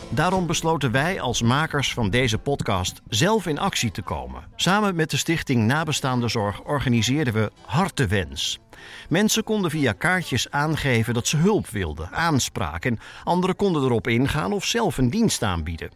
Daarom 0.09 0.47
besloten 0.47 0.91
wij 0.91 1.21
als 1.21 1.43
makers 1.43 1.93
van 1.93 2.11
deze 2.11 2.39
podcast 2.39 3.01
zelf 3.09 3.47
in 3.47 3.59
actie 3.59 3.91
te 3.91 4.03
komen. 4.03 4.45
Samen 4.57 4.95
met 4.95 5.11
de 5.11 5.17
Stichting 5.17 5.67
Nabestaande 5.67 6.29
Zorg 6.29 6.63
organiseerden 6.63 7.35
we 7.35 7.51
Hartewens. 7.67 8.59
Mensen 9.09 9.45
konden 9.45 9.71
via 9.71 9.93
kaartjes 9.93 10.51
aangeven 10.51 11.15
dat 11.15 11.27
ze 11.27 11.37
hulp 11.37 11.69
wilden, 11.69 12.11
aanspraak 12.11 12.85
en 12.85 12.99
anderen 13.25 13.57
konden 13.57 13.83
erop 13.83 14.09
ingaan 14.09 14.53
of 14.53 14.65
zelf 14.65 14.99
een 14.99 15.11
dienst 15.11 15.43
aanbieden. 15.43 15.91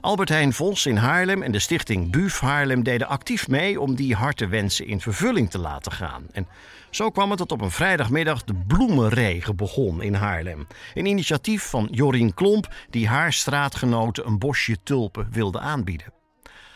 Albert 0.00 0.28
Heijn 0.28 0.52
Vos 0.52 0.86
in 0.86 0.96
Haarlem 0.96 1.42
en 1.42 1.52
de 1.52 1.58
stichting 1.58 2.10
Buf 2.10 2.40
Haarlem 2.40 2.82
deden 2.82 3.08
actief 3.08 3.48
mee 3.48 3.80
om 3.80 3.94
die 3.94 4.14
hartewensen 4.14 4.86
in 4.86 5.00
vervulling 5.00 5.50
te 5.50 5.58
laten 5.58 5.92
gaan. 5.92 6.26
En 6.32 6.46
zo 6.90 7.10
kwam 7.10 7.30
het 7.30 7.38
dat 7.38 7.52
op 7.52 7.60
een 7.60 7.70
vrijdagmiddag 7.70 8.44
de 8.44 8.54
bloemenregen 8.66 9.56
begon 9.56 10.02
in 10.02 10.14
Haarlem. 10.14 10.66
Een 10.94 11.06
initiatief 11.06 11.62
van 11.62 11.88
Jorien 11.90 12.34
Klomp 12.34 12.74
die 12.90 13.08
haar 13.08 13.32
straatgenoten 13.32 14.26
een 14.26 14.38
bosje 14.38 14.76
tulpen 14.82 15.28
wilde 15.30 15.58
aanbieden. 15.58 16.12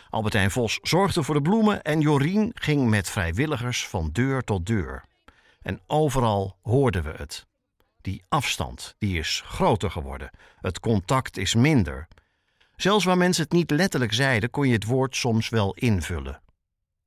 Albertijn 0.09 0.51
Vos 0.51 0.79
zorgde 0.81 1.23
voor 1.23 1.35
de 1.35 1.41
bloemen 1.41 1.81
en 1.81 2.01
Jorien 2.01 2.51
ging 2.53 2.89
met 2.89 3.09
vrijwilligers 3.09 3.87
van 3.87 4.09
deur 4.13 4.43
tot 4.43 4.65
deur. 4.65 5.03
En 5.65 5.81
overal 5.87 6.57
hoorden 6.61 7.03
we 7.03 7.13
het. 7.17 7.47
Die 8.01 8.23
afstand 8.29 8.95
die 8.97 9.19
is 9.19 9.41
groter 9.45 9.91
geworden. 9.91 10.29
Het 10.59 10.79
contact 10.79 11.37
is 11.37 11.55
minder. 11.55 12.07
Zelfs 12.75 13.05
waar 13.05 13.17
mensen 13.17 13.43
het 13.43 13.51
niet 13.51 13.71
letterlijk 13.71 14.13
zeiden, 14.13 14.49
kon 14.49 14.67
je 14.67 14.73
het 14.73 14.85
woord 14.85 15.15
soms 15.15 15.49
wel 15.49 15.73
invullen. 15.73 16.41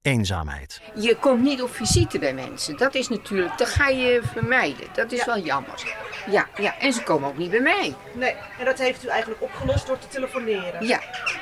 Eenzaamheid. 0.02 0.80
Je 0.94 1.16
komt 1.16 1.42
niet 1.42 1.62
op 1.62 1.74
visite 1.74 2.18
bij 2.18 2.34
mensen. 2.34 2.76
Dat 2.76 2.94
is 2.94 3.08
natuurlijk, 3.08 3.58
dat 3.58 3.68
ga 3.68 3.88
je 3.88 4.20
vermijden. 4.32 4.86
Dat 4.92 5.12
is 5.12 5.24
wel 5.24 5.38
jammer. 5.38 5.96
Ja, 6.30 6.46
ja, 6.56 6.78
en 6.78 6.92
ze 6.92 7.02
komen 7.02 7.28
ook 7.28 7.36
niet 7.36 7.50
bij 7.50 7.60
mij. 7.60 7.94
Nee, 8.12 8.34
en 8.58 8.64
dat 8.64 8.78
heeft 8.78 9.04
u 9.04 9.08
eigenlijk 9.08 9.42
opgelost 9.42 9.86
door 9.86 9.98
te 9.98 10.08
telefoneren. 10.08 10.86
Ja. 10.86 11.00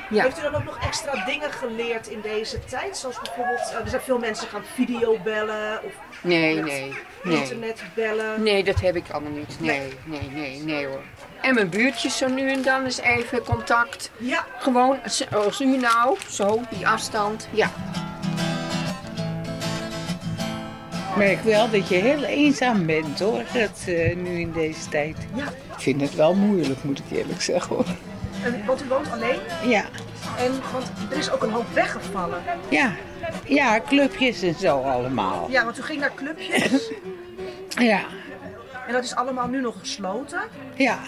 ja. 0.09 0.23
Heeft 0.23 0.39
u 0.39 0.41
dan 0.41 0.55
ook 0.55 0.63
nog 0.63 0.77
extra 0.79 1.25
dingen 1.25 1.51
geleerd 1.51 2.07
in 2.07 2.21
deze 2.21 2.59
tijd? 2.65 2.97
Zoals 2.97 3.19
bijvoorbeeld, 3.21 3.71
eh, 3.71 3.79
er 3.79 3.89
zijn 3.89 4.01
veel 4.01 4.19
mensen 4.19 4.47
gaan 4.47 4.63
videobellen 4.73 5.83
of 5.83 5.93
nee, 6.21 6.61
nee, 6.61 6.93
nee. 7.23 7.39
internet 7.41 7.83
bellen. 7.93 8.43
Nee, 8.43 8.63
dat 8.63 8.81
heb 8.81 8.95
ik 8.95 9.09
allemaal 9.09 9.31
niet. 9.31 9.59
Nee, 9.59 9.93
nee, 10.05 10.29
nee, 10.33 10.59
nee, 10.59 10.85
hoor. 10.85 11.01
En 11.41 11.53
mijn 11.53 11.69
buurtjes 11.69 12.17
zo 12.17 12.27
nu 12.27 12.51
en 12.51 12.61
dan 12.61 12.83
eens 12.83 12.99
even 12.99 13.43
contact. 13.43 14.11
Ja. 14.17 14.45
Gewoon, 14.57 14.99
zoals 15.05 15.61
u 15.61 15.77
nou, 15.77 16.17
zo, 16.29 16.61
die 16.69 16.87
afstand. 16.87 17.47
Ja. 17.51 17.71
Merk 21.17 21.43
wel 21.43 21.69
dat 21.69 21.87
je 21.87 21.95
heel 21.95 22.23
eenzaam 22.23 22.85
bent 22.85 23.19
hoor, 23.19 23.43
dat, 23.53 23.85
uh, 23.87 24.15
nu 24.15 24.39
in 24.39 24.51
deze 24.51 24.89
tijd. 24.89 25.17
Ja. 25.35 25.45
Ik 25.45 25.83
vind 25.83 26.01
het 26.01 26.15
wel 26.15 26.35
moeilijk, 26.35 26.83
moet 26.83 26.99
ik 26.99 27.17
eerlijk 27.17 27.41
zeggen 27.41 27.75
hoor. 27.75 27.85
En, 28.43 28.65
want 28.65 28.83
u 28.83 28.87
woont 28.87 29.11
alleen? 29.11 29.39
Ja. 29.63 29.85
En, 30.37 30.51
want 30.73 30.85
er 31.11 31.17
is 31.17 31.31
ook 31.31 31.43
een 31.43 31.51
hoop 31.51 31.73
weggevallen. 31.73 32.41
Ja. 32.69 32.95
Ja, 33.45 33.81
clubjes 33.87 34.41
en 34.41 34.55
zo 34.55 34.81
allemaal. 34.81 35.47
Ja, 35.49 35.63
want 35.63 35.79
u 35.79 35.81
ging 35.81 35.99
naar 35.99 36.13
clubjes. 36.15 36.91
ja. 37.91 38.01
En 38.87 38.93
dat 38.93 39.03
is 39.03 39.15
allemaal 39.15 39.47
nu 39.47 39.61
nog 39.61 39.79
gesloten? 39.79 40.41
Ja. 40.75 40.99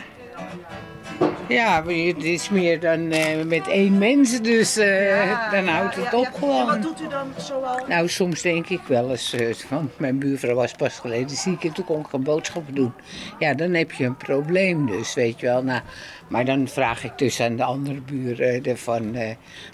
Ja, 1.49 1.83
het 1.85 2.23
is 2.23 2.49
meer 2.49 2.79
dan 2.79 2.99
uh, 2.99 3.43
met 3.45 3.67
één 3.67 3.97
mens, 3.97 4.41
dus 4.41 4.77
uh, 4.77 5.25
ja, 5.25 5.49
dan 5.49 5.67
houdt 5.67 5.95
het 5.95 6.11
ja, 6.11 6.17
op 6.17 6.29
gewoon. 6.33 6.59
En 6.59 6.65
wat 6.65 6.81
doet 6.81 7.01
u 7.01 7.07
dan 7.07 7.33
zoal? 7.37 7.79
Nou, 7.87 8.07
soms 8.07 8.41
denk 8.41 8.69
ik 8.69 8.81
wel 8.87 9.09
eens, 9.09 9.33
uh, 9.33 9.53
want 9.69 9.99
mijn 9.99 10.19
buurvrouw 10.19 10.55
was 10.55 10.71
pas 10.71 10.99
geleden 10.99 11.37
ziek 11.37 11.63
en 11.63 11.73
toen 11.73 11.85
kon 11.85 11.99
ik 11.99 12.13
een 12.13 12.23
boodschappen 12.23 12.75
doen. 12.75 12.93
Ja, 13.39 13.53
dan 13.53 13.73
heb 13.73 13.91
je 13.91 14.05
een 14.05 14.17
probleem 14.17 14.85
dus, 14.85 15.13
weet 15.13 15.39
je 15.39 15.45
wel. 15.45 15.63
Nou, 15.63 15.81
maar 16.27 16.45
dan 16.45 16.67
vraag 16.67 17.03
ik 17.03 17.17
dus 17.17 17.41
aan 17.41 17.55
de 17.55 17.63
andere 17.63 18.01
buren 18.01 18.77
van, 18.77 19.15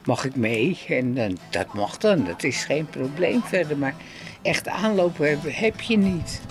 mag 0.05 0.25
ik 0.25 0.35
mee? 0.35 0.79
En 0.87 1.13
dan, 1.13 1.37
dat 1.49 1.73
mag 1.73 1.97
dan, 1.97 2.23
dat 2.23 2.43
is 2.43 2.63
geen 2.63 2.85
probleem 2.85 3.41
verder. 3.43 3.77
Maar 3.77 3.95
echt 4.41 4.67
aanlopen 4.67 5.29
heb, 5.29 5.39
heb 5.43 5.81
je 5.81 5.97
niet. 5.97 6.41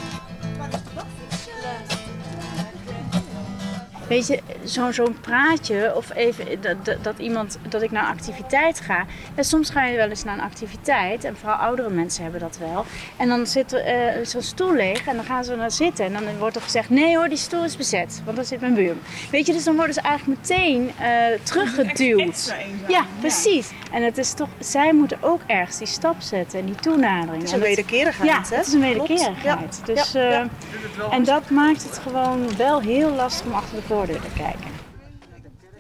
Weet 4.15 4.27
je, 4.27 4.41
zo'n 4.65 4.93
zo'n 4.93 5.21
praatje 5.21 5.97
of 5.97 6.15
even 6.15 6.61
dat, 6.61 6.97
dat, 7.03 7.19
iemand, 7.19 7.59
dat 7.69 7.83
ik 7.83 7.91
naar 7.91 8.05
een 8.05 8.13
activiteit 8.13 8.81
ga. 8.81 9.07
En 9.35 9.45
soms 9.45 9.71
ga 9.71 9.85
je 9.85 9.97
wel 9.97 10.09
eens 10.09 10.25
naar 10.25 10.35
een 10.35 10.45
activiteit 10.45 11.25
en 11.25 11.37
vooral 11.37 11.57
oudere 11.57 11.91
mensen 11.91 12.23
hebben 12.23 12.41
dat 12.41 12.59
wel. 12.59 12.85
En 13.17 13.29
dan 13.29 13.47
zit 13.47 13.73
er 13.73 14.19
uh, 14.19 14.27
zo'n 14.27 14.43
stoel 14.43 14.75
leeg 14.75 15.07
en 15.07 15.17
dan 15.17 15.25
gaan 15.25 15.45
ze 15.45 15.57
naar 15.57 15.71
zitten. 15.71 16.05
En 16.05 16.13
dan 16.13 16.39
wordt 16.39 16.57
er 16.57 16.63
gezegd, 16.63 16.91
nee 16.91 17.17
hoor, 17.17 17.29
die 17.29 17.39
stoel 17.39 17.65
is 17.65 17.77
bezet, 17.77 18.23
want 18.25 18.37
daar 18.37 18.47
zit 18.47 18.61
mijn 18.61 18.75
buur. 18.75 18.95
Weet 19.31 19.47
je, 19.47 19.53
dus 19.53 19.65
dan 19.65 19.77
worden 19.77 19.95
ze 19.95 20.01
eigenlijk 20.01 20.41
meteen 20.41 20.91
uh, 21.01 21.39
teruggeduwd. 21.43 22.55
Ja, 22.89 23.07
precies. 23.21 23.71
En 23.95 24.03
het 24.03 24.19
is 24.19 24.33
toch, 24.33 24.49
zij 24.59 24.95
moeten 24.95 25.19
ook 25.21 25.41
ergens 25.47 25.79
die 25.79 25.87
stap 25.87 26.17
zetten 26.19 26.59
en 26.61 26.67
die 26.67 26.75
toenadering. 26.75 27.37
Het 27.37 27.43
is 27.43 27.53
een 27.53 27.61
wederkerigheid, 27.61 28.31
Ja, 28.31 28.43
hè? 28.49 28.57
het 28.57 28.67
is 28.67 28.73
een 28.73 28.81
wederkerigheid. 28.81 29.81
Ja. 29.87 29.95
Dus, 29.95 30.13
Ja, 30.13 30.21
ja. 30.23 30.43
uh, 30.99 31.13
en 31.13 31.25
dat 31.25 31.51
maakt 31.51 31.83
het 31.83 31.99
gewoon 31.99 32.57
wel 32.57 32.81
heel 32.81 33.11
lastig 33.15 33.47
om 33.47 33.53
achter 33.53 33.77
de 33.77 33.83
voordeur 33.83 34.21
te 34.21 34.33
kijken. 34.37 34.71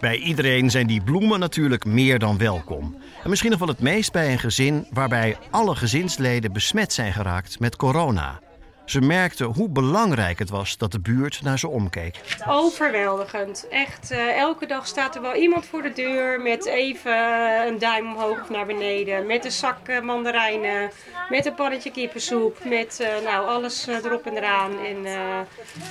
Bij 0.00 0.16
iedereen 0.16 0.71
zijn 0.71 0.87
die 0.87 1.02
bloemen 1.02 1.38
natuurlijk 1.38 1.85
meer 1.85 2.18
dan 2.18 2.38
welkom. 2.38 2.97
En 3.23 3.30
misschien 3.30 3.50
nog 3.50 3.59
wel 3.59 3.68
het 3.68 3.80
meest 3.80 4.12
bij 4.12 4.33
een 4.33 4.38
gezin 4.38 4.87
waarbij 4.90 5.37
alle 5.50 5.76
gezinsleden 5.76 6.52
besmet 6.52 6.92
zijn 6.92 7.12
geraakt 7.12 7.61
met 7.61 7.76
corona. 7.76 8.40
Ze 8.85 9.00
merkten 9.00 9.47
hoe 9.47 9.69
belangrijk 9.69 10.38
het 10.38 10.50
was 10.50 10.76
dat 10.76 10.93
de 10.93 11.00
buurt 11.00 11.43
naar 11.43 11.59
ze 11.59 11.69
omkeek. 11.69 12.21
Overweldigend. 12.49 13.69
Echt, 13.71 14.12
uh, 14.12 14.38
elke 14.38 14.67
dag 14.67 14.87
staat 14.87 15.14
er 15.14 15.23
wel 15.23 15.35
iemand 15.35 15.67
voor 15.67 15.83
de 15.83 15.93
deur 15.93 16.41
met 16.41 16.67
even 16.67 17.17
een 17.67 17.79
duim 17.79 18.07
omhoog 18.07 18.41
of 18.41 18.50
naar 18.50 18.67
beneden. 18.67 19.26
Met 19.26 19.45
een 19.45 19.53
zak 19.53 20.03
mandarijnen, 20.03 20.91
met 21.29 21.47
een 21.47 21.55
pannetje 21.55 21.91
kippensoep, 21.91 22.59
met 22.64 22.99
uh, 23.00 23.09
nou, 23.25 23.47
alles 23.47 23.87
erop 23.87 24.26
en 24.26 24.37
eraan. 24.37 24.73
En 24.85 25.03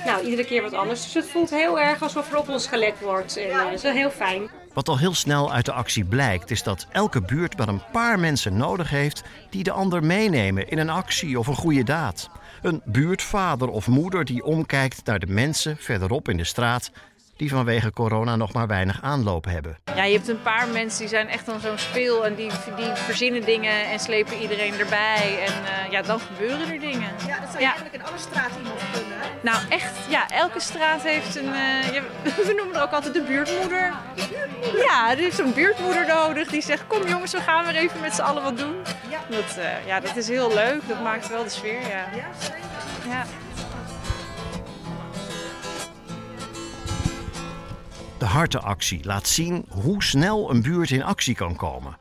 nou, 0.04 0.24
iedere 0.24 0.44
keer 0.44 0.62
wat 0.62 0.72
anders. 0.72 1.02
Dus 1.02 1.14
het 1.14 1.30
voelt 1.30 1.50
heel 1.50 1.80
erg 1.80 2.02
alsof 2.02 2.32
er 2.32 2.38
op 2.38 2.48
ons 2.48 2.66
gelet 2.66 3.00
wordt. 3.00 3.36
En 3.36 3.56
dat 3.56 3.72
is 3.72 3.82
wel 3.82 3.92
heel 3.92 4.10
fijn. 4.10 4.50
Wat 4.72 4.88
al 4.88 4.98
heel 4.98 5.14
snel 5.14 5.52
uit 5.52 5.64
de 5.64 5.72
actie 5.72 6.04
blijkt, 6.04 6.50
is 6.50 6.62
dat 6.62 6.86
elke 6.92 7.20
buurt 7.20 7.58
maar 7.58 7.68
een 7.68 7.82
paar 7.92 8.18
mensen 8.18 8.56
nodig 8.56 8.90
heeft 8.90 9.22
die 9.50 9.62
de 9.62 9.70
ander 9.70 10.04
meenemen 10.04 10.68
in 10.68 10.78
een 10.78 10.90
actie 10.90 11.38
of 11.38 11.46
een 11.46 11.56
goede 11.56 11.82
daad. 11.82 12.30
Een 12.64 12.82
buurtvader 12.84 13.68
of 13.68 13.88
moeder 13.88 14.24
die 14.24 14.44
omkijkt 14.44 15.04
naar 15.04 15.18
de 15.18 15.26
mensen 15.26 15.76
verderop 15.76 16.28
in 16.28 16.36
de 16.36 16.44
straat 16.44 16.90
die 17.36 17.50
vanwege 17.50 17.92
corona 17.92 18.36
nog 18.36 18.52
maar 18.52 18.66
weinig 18.66 19.02
aanloop 19.02 19.44
hebben. 19.44 19.78
Ja, 19.94 20.04
je 20.04 20.16
hebt 20.16 20.28
een 20.28 20.42
paar 20.42 20.68
mensen 20.68 20.98
die 20.98 21.08
zijn 21.08 21.28
echt 21.28 21.46
dan 21.46 21.60
zo'n 21.60 21.78
speel 21.78 22.26
en 22.26 22.34
die, 22.34 22.50
die 22.76 22.94
verzinnen 22.94 23.44
dingen 23.44 23.90
en 23.90 24.00
slepen 24.00 24.36
iedereen 24.36 24.78
erbij. 24.78 25.44
En 25.46 25.52
uh, 25.62 25.90
ja, 25.90 26.02
dan 26.02 26.20
gebeuren 26.20 26.72
er 26.72 26.80
dingen. 26.80 27.12
Ja, 27.26 27.40
dat 27.40 27.48
zou 27.50 27.62
ja. 27.62 27.68
eigenlijk 27.68 27.94
in 27.94 28.04
alle 28.04 28.18
straten 28.18 28.56
iemand 28.58 28.80
kunnen. 28.92 29.18
Hè? 29.18 29.28
Nou, 29.40 29.58
echt, 29.68 29.92
ja, 30.08 30.30
elke 30.30 30.60
straat 30.60 31.02
heeft 31.02 31.36
een, 31.36 31.48
uh, 31.48 31.94
ja, 31.94 32.02
we 32.48 32.54
noemen 32.56 32.76
er 32.76 32.82
ook 32.82 32.92
altijd 32.92 33.14
de 33.14 33.22
buurtmoeder. 33.22 33.92
Ja, 34.76 35.10
er 35.10 35.18
is 35.18 35.36
zo'n 35.36 35.52
buurtmoeder 35.52 36.06
nodig 36.06 36.48
die 36.48 36.62
zegt, 36.62 36.86
kom 36.86 37.06
jongens, 37.06 37.32
we 37.32 37.40
gaan 37.40 37.64
weer 37.64 37.76
even 37.76 38.00
met 38.00 38.14
z'n 38.14 38.22
allen 38.22 38.42
wat 38.42 38.58
doen. 38.58 38.76
Ja. 39.08 39.18
Dat, 39.28 39.56
uh, 39.58 39.86
ja, 39.86 40.00
dat 40.00 40.16
is 40.16 40.28
heel 40.28 40.54
leuk, 40.54 40.88
dat 40.88 41.02
maakt 41.02 41.28
wel 41.28 41.44
de 41.44 41.50
sfeer, 41.50 41.80
ja. 41.80 42.06
Ja, 42.14 42.28
zeker. 42.38 42.58
Ja. 43.08 43.24
De 48.24 48.30
hartenactie 48.30 49.04
laat 49.04 49.28
zien 49.28 49.64
hoe 49.68 50.02
snel 50.02 50.50
een 50.50 50.62
buurt 50.62 50.90
in 50.90 51.02
actie 51.02 51.34
kan 51.34 51.56
komen. 51.56 51.96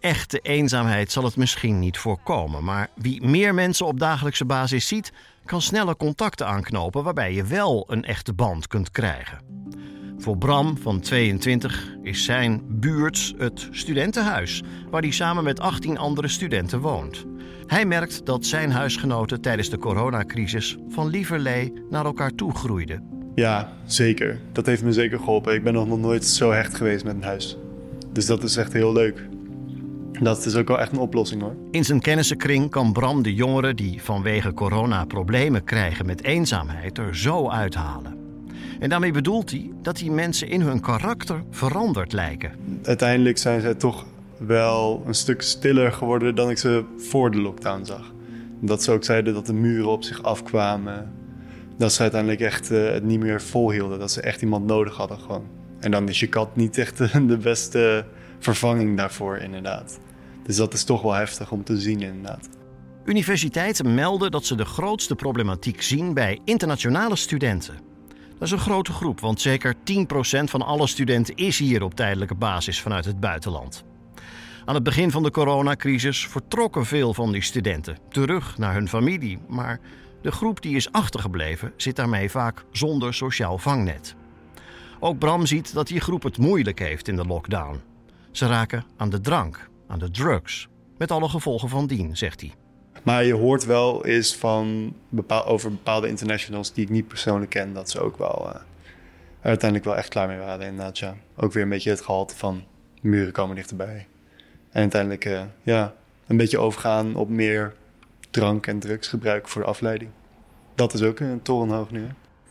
Echte 0.00 0.38
eenzaamheid 0.38 1.12
zal 1.12 1.24
het 1.24 1.36
misschien 1.36 1.78
niet 1.78 1.98
voorkomen, 1.98 2.64
maar 2.64 2.88
wie 2.94 3.26
meer 3.26 3.54
mensen 3.54 3.86
op 3.86 3.98
dagelijkse 3.98 4.44
basis 4.44 4.86
ziet, 4.86 5.12
kan 5.44 5.62
sneller 5.62 5.96
contacten 5.96 6.46
aanknopen 6.46 7.02
waarbij 7.02 7.34
je 7.34 7.44
wel 7.44 7.84
een 7.88 8.04
echte 8.04 8.32
band 8.32 8.66
kunt 8.66 8.90
krijgen. 8.90 9.38
Voor 10.18 10.38
Bram 10.38 10.78
van 10.78 11.00
22 11.00 11.96
is 12.02 12.24
zijn 12.24 12.62
buurt 12.80 13.34
het 13.38 13.68
studentenhuis, 13.70 14.62
waar 14.90 15.02
hij 15.02 15.10
samen 15.10 15.44
met 15.44 15.60
18 15.60 15.98
andere 15.98 16.28
studenten 16.28 16.80
woont. 16.80 17.24
Hij 17.66 17.84
merkt 17.84 18.26
dat 18.26 18.46
zijn 18.46 18.70
huisgenoten 18.70 19.40
tijdens 19.40 19.70
de 19.70 19.78
coronacrisis 19.78 20.76
van 20.88 21.08
lieverlee 21.08 21.72
naar 21.90 22.04
elkaar 22.04 22.34
toe 22.34 22.54
groeiden. 22.54 23.21
Ja, 23.34 23.72
zeker. 23.86 24.40
Dat 24.52 24.66
heeft 24.66 24.82
me 24.82 24.92
zeker 24.92 25.18
geholpen. 25.18 25.54
Ik 25.54 25.64
ben 25.64 25.72
nog 25.72 25.98
nooit 25.98 26.24
zo 26.24 26.50
hecht 26.50 26.74
geweest 26.74 27.04
met 27.04 27.14
een 27.14 27.22
huis. 27.22 27.56
Dus 28.12 28.26
dat 28.26 28.42
is 28.42 28.56
echt 28.56 28.72
heel 28.72 28.92
leuk. 28.92 29.28
Dat 30.20 30.46
is 30.46 30.56
ook 30.56 30.68
wel 30.68 30.80
echt 30.80 30.92
een 30.92 30.98
oplossing 30.98 31.42
hoor. 31.42 31.54
In 31.70 31.84
zijn 31.84 32.00
kennissenkring 32.00 32.70
kan 32.70 32.92
Bram 32.92 33.22
de 33.22 33.34
jongeren 33.34 33.76
die 33.76 34.02
vanwege 34.02 34.52
corona 34.52 35.04
problemen 35.04 35.64
krijgen 35.64 36.06
met 36.06 36.24
eenzaamheid 36.24 36.98
er 36.98 37.16
zo 37.16 37.48
uithalen. 37.48 38.16
En 38.80 38.88
daarmee 38.88 39.12
bedoelt 39.12 39.50
hij 39.50 39.70
dat 39.82 39.96
die 39.96 40.10
mensen 40.10 40.48
in 40.48 40.60
hun 40.60 40.80
karakter 40.80 41.42
veranderd 41.50 42.12
lijken. 42.12 42.52
Uiteindelijk 42.82 43.38
zijn 43.38 43.60
zij 43.60 43.74
toch 43.74 44.04
wel 44.36 45.02
een 45.06 45.14
stuk 45.14 45.42
stiller 45.42 45.92
geworden 45.92 46.34
dan 46.34 46.50
ik 46.50 46.58
ze 46.58 46.84
voor 46.96 47.30
de 47.30 47.40
lockdown 47.40 47.84
zag. 47.84 48.12
Dat 48.60 48.82
ze 48.82 48.92
ook 48.92 49.04
zeiden 49.04 49.34
dat 49.34 49.46
de 49.46 49.52
muren 49.52 49.90
op 49.90 50.02
zich 50.02 50.22
afkwamen. 50.22 51.21
Dat 51.82 51.92
ze 51.92 52.02
uiteindelijk 52.02 52.40
echt 52.40 52.70
uh, 52.70 52.90
het 52.90 53.04
niet 53.04 53.20
meer 53.20 53.42
volhielden. 53.42 53.98
Dat 53.98 54.10
ze 54.10 54.20
echt 54.20 54.42
iemand 54.42 54.66
nodig 54.66 54.96
hadden 54.96 55.18
gewoon. 55.18 55.46
En 55.80 55.90
dan 55.90 56.08
is 56.08 56.20
je 56.20 56.26
kat 56.26 56.56
niet 56.56 56.78
echt 56.78 56.98
de 57.28 57.36
beste 57.36 58.04
vervanging 58.38 58.96
daarvoor 58.96 59.36
inderdaad. 59.36 59.98
Dus 60.42 60.56
dat 60.56 60.74
is 60.74 60.84
toch 60.84 61.02
wel 61.02 61.12
heftig 61.12 61.50
om 61.50 61.64
te 61.64 61.80
zien 61.80 62.00
inderdaad. 62.00 62.48
Universiteiten 63.04 63.94
melden 63.94 64.30
dat 64.30 64.46
ze 64.46 64.54
de 64.54 64.64
grootste 64.64 65.14
problematiek 65.14 65.82
zien 65.82 66.14
bij 66.14 66.40
internationale 66.44 67.16
studenten. 67.16 67.74
Dat 68.38 68.42
is 68.42 68.50
een 68.50 68.58
grote 68.58 68.92
groep, 68.92 69.20
want 69.20 69.40
zeker 69.40 69.74
10% 69.74 69.78
van 70.44 70.62
alle 70.62 70.86
studenten 70.86 71.34
is 71.34 71.58
hier 71.58 71.82
op 71.82 71.94
tijdelijke 71.94 72.34
basis 72.34 72.80
vanuit 72.80 73.04
het 73.04 73.20
buitenland. 73.20 73.84
Aan 74.64 74.74
het 74.74 74.84
begin 74.84 75.10
van 75.10 75.22
de 75.22 75.30
coronacrisis 75.30 76.26
vertrokken 76.26 76.86
veel 76.86 77.14
van 77.14 77.32
die 77.32 77.42
studenten 77.42 77.98
terug 78.08 78.58
naar 78.58 78.74
hun 78.74 78.88
familie, 78.88 79.38
maar 79.48 79.80
de 80.22 80.32
groep 80.32 80.62
die 80.62 80.76
is 80.76 80.92
achtergebleven 80.92 81.72
zit 81.76 81.96
daarmee 81.96 82.30
vaak 82.30 82.64
zonder 82.70 83.14
sociaal 83.14 83.58
vangnet. 83.58 84.14
Ook 85.00 85.18
Bram 85.18 85.46
ziet 85.46 85.74
dat 85.74 85.86
die 85.86 86.00
groep 86.00 86.22
het 86.22 86.38
moeilijk 86.38 86.78
heeft 86.78 87.08
in 87.08 87.16
de 87.16 87.24
lockdown. 87.24 87.80
Ze 88.30 88.46
raken 88.46 88.84
aan 88.96 89.10
de 89.10 89.20
drank, 89.20 89.68
aan 89.88 89.98
de 89.98 90.10
drugs, 90.10 90.68
met 90.98 91.10
alle 91.10 91.28
gevolgen 91.28 91.68
van 91.68 91.86
dien, 91.86 92.16
zegt 92.16 92.40
hij. 92.40 92.52
Maar 93.02 93.24
je 93.24 93.34
hoort 93.34 93.64
wel 93.64 94.06
eens 94.06 94.36
van 94.36 94.94
bepaal, 95.08 95.46
over 95.46 95.70
bepaalde 95.70 96.08
internationals 96.08 96.72
die 96.72 96.84
ik 96.84 96.90
niet 96.90 97.08
persoonlijk 97.08 97.50
ken, 97.50 97.72
dat 97.72 97.90
ze 97.90 98.00
ook 98.00 98.18
wel 98.18 98.46
uh, 98.48 98.60
uiteindelijk 99.40 99.88
wel 99.88 99.96
echt 99.96 100.08
klaar 100.08 100.28
mee 100.28 100.38
waren. 100.38 100.66
Inderdaad, 100.66 100.98
ja. 100.98 101.16
Ook 101.36 101.52
weer 101.52 101.62
een 101.62 101.68
beetje 101.68 101.90
het 101.90 102.00
gehalte 102.00 102.36
van 102.36 102.64
muren 103.00 103.32
komen 103.32 103.56
dichterbij. 103.56 104.06
En 104.70 104.80
uiteindelijk, 104.80 105.24
uh, 105.24 105.42
ja, 105.62 105.94
een 106.26 106.36
beetje 106.36 106.58
overgaan 106.58 107.14
op 107.14 107.28
meer 107.28 107.74
drank 108.32 108.66
en 108.66 108.78
drugsgebruik 108.78 109.48
voor 109.48 109.62
de 109.62 109.68
afleiding. 109.68 110.10
Dat 110.74 110.94
is 110.94 111.02
ook 111.02 111.20
een 111.20 111.42
torenhoog 111.42 111.90
nu. 111.90 112.06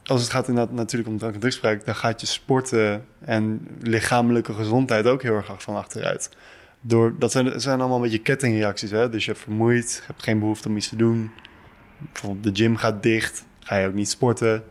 Als 0.06 0.22
het 0.22 0.30
gaat 0.30 0.48
inderdaad 0.48 0.76
natuurlijk 0.76 1.10
om 1.10 1.18
drank 1.18 1.34
en 1.34 1.40
drugsgebruik, 1.40 1.86
dan 1.86 1.96
gaat 1.96 2.22
je 2.22 2.28
sporten 2.28 3.06
en 3.20 3.68
lichamelijke 3.80 4.54
gezondheid 4.54 5.08
ook 5.08 5.22
heel 5.22 5.36
erg 5.36 5.64
van 5.64 5.76
achteruit. 5.76 6.30
Door, 6.82 7.16
dat 7.20 7.32
zijn, 7.32 7.62
zijn 7.62 7.80
allemaal 7.80 7.98
een 7.98 8.04
beetje 8.04 8.22
kettingreacties. 8.22 8.92
Hè? 8.92 9.10
Dus 9.10 9.26
je 9.26 9.32
hebt 9.32 9.44
vermoeid, 9.44 9.94
je 9.94 10.02
hebt 10.06 10.24
geen 10.24 10.40
behoefte 10.40 10.68
om 10.68 10.78
iets 10.78 10.90
te 10.90 10.96
doen. 10.96 11.32
Bijvoorbeeld 11.98 12.44
de 12.44 12.64
gym 12.64 12.76
gaat 12.76 13.04
dicht, 13.04 13.46
ga 13.60 13.78
je 13.78 13.88
ook 13.88 13.94
niet 13.94 14.10
sporten. 14.10 14.64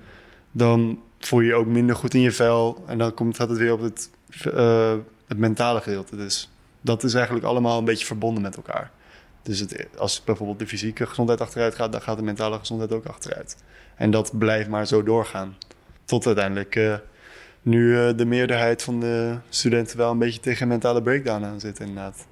Dan 0.52 1.00
voel 1.18 1.40
je 1.40 1.46
je 1.46 1.54
ook 1.54 1.66
minder 1.66 1.96
goed 1.96 2.14
in 2.14 2.20
je 2.20 2.32
vel. 2.32 2.84
En 2.86 2.98
dan 2.98 3.14
komt, 3.14 3.36
gaat 3.36 3.48
het 3.48 3.58
weer 3.58 3.72
op 3.72 3.80
het, 3.80 4.10
uh, 4.46 4.94
het 5.26 5.38
mentale 5.38 5.80
gedeelte. 5.80 6.16
Dus 6.16 6.50
dat 6.80 7.04
is 7.04 7.14
eigenlijk 7.14 7.44
allemaal 7.44 7.78
een 7.78 7.84
beetje 7.84 8.06
verbonden 8.06 8.42
met 8.42 8.56
elkaar. 8.56 8.90
Dus 9.42 9.58
het, 9.58 9.86
als 9.98 10.24
bijvoorbeeld 10.24 10.58
de 10.58 10.66
fysieke 10.66 11.06
gezondheid 11.06 11.40
achteruit 11.40 11.74
gaat, 11.74 11.92
dan 11.92 12.02
gaat 12.02 12.16
de 12.16 12.22
mentale 12.22 12.58
gezondheid 12.58 12.92
ook 12.92 13.06
achteruit. 13.06 13.56
En 13.96 14.10
dat 14.10 14.38
blijft 14.38 14.68
maar 14.68 14.86
zo 14.86 15.02
doorgaan. 15.02 15.56
Tot 16.04 16.26
uiteindelijk 16.26 16.76
uh, 16.76 16.94
nu 17.62 17.96
uh, 17.96 18.16
de 18.16 18.24
meerderheid 18.24 18.82
van 18.82 19.00
de 19.00 19.38
studenten 19.48 19.96
wel 19.96 20.10
een 20.10 20.18
beetje 20.18 20.40
tegen 20.40 20.68
mentale 20.68 21.02
breakdown 21.02 21.44
aan 21.44 21.60
zit, 21.60 21.80
inderdaad. 21.80 22.26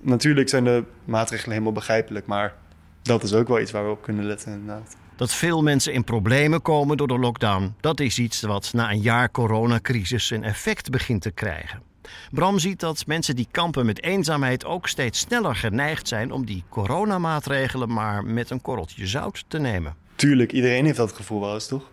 Natuurlijk 0.00 0.48
zijn 0.48 0.64
de 0.64 0.84
maatregelen 1.04 1.52
helemaal 1.52 1.72
begrijpelijk, 1.72 2.26
maar 2.26 2.54
dat 3.02 3.22
is 3.22 3.34
ook 3.34 3.48
wel 3.48 3.60
iets 3.60 3.70
waar 3.70 3.84
we 3.84 3.90
op 3.90 4.02
kunnen 4.02 4.24
letten, 4.24 4.52
inderdaad. 4.52 4.96
Dat 5.16 5.32
veel 5.32 5.62
mensen 5.62 5.92
in 5.92 6.04
problemen 6.04 6.62
komen 6.62 6.96
door 6.96 7.08
de 7.08 7.18
lockdown, 7.18 7.74
dat 7.80 8.00
is 8.00 8.18
iets 8.18 8.40
wat 8.40 8.72
na 8.72 8.90
een 8.90 9.00
jaar 9.00 9.30
coronacrisis 9.30 10.30
een 10.30 10.44
effect 10.44 10.90
begint 10.90 11.22
te 11.22 11.30
krijgen. 11.30 11.82
Bram 12.30 12.58
ziet 12.58 12.80
dat 12.80 13.06
mensen 13.06 13.36
die 13.36 13.48
kampen 13.50 13.86
met 13.86 14.02
eenzaamheid 14.02 14.64
ook 14.64 14.88
steeds 14.88 15.18
sneller 15.18 15.56
geneigd 15.56 16.08
zijn 16.08 16.32
om 16.32 16.46
die 16.46 16.64
coronamaatregelen 16.68 17.92
maar 17.92 18.24
met 18.24 18.50
een 18.50 18.62
korreltje 18.62 19.06
zout 19.06 19.44
te 19.48 19.58
nemen. 19.58 19.94
Tuurlijk, 20.14 20.52
iedereen 20.52 20.84
heeft 20.84 20.96
dat 20.96 21.12
gevoel 21.12 21.40
wel 21.40 21.54
eens, 21.54 21.66
toch? 21.66 21.90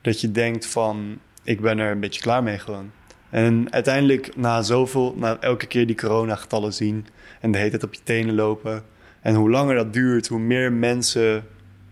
Dat 0.00 0.20
je 0.20 0.30
denkt 0.30 0.66
van, 0.66 1.18
ik 1.42 1.60
ben 1.60 1.78
er 1.78 1.90
een 1.90 2.00
beetje 2.00 2.20
klaar 2.20 2.42
mee 2.42 2.58
gewoon. 2.58 2.90
En 3.30 3.72
uiteindelijk, 3.72 4.36
na 4.36 4.62
zoveel, 4.62 5.14
na 5.16 5.36
elke 5.40 5.66
keer 5.66 5.86
die 5.86 5.96
coronagetallen 5.96 6.72
zien 6.72 7.06
en 7.40 7.52
de 7.52 7.58
hele 7.58 7.82
op 7.82 7.94
je 7.94 8.00
tenen 8.02 8.34
lopen. 8.34 8.84
En 9.20 9.34
hoe 9.34 9.50
langer 9.50 9.74
dat 9.74 9.92
duurt, 9.92 10.26
hoe 10.26 10.38
meer 10.38 10.72
mensen, 10.72 11.46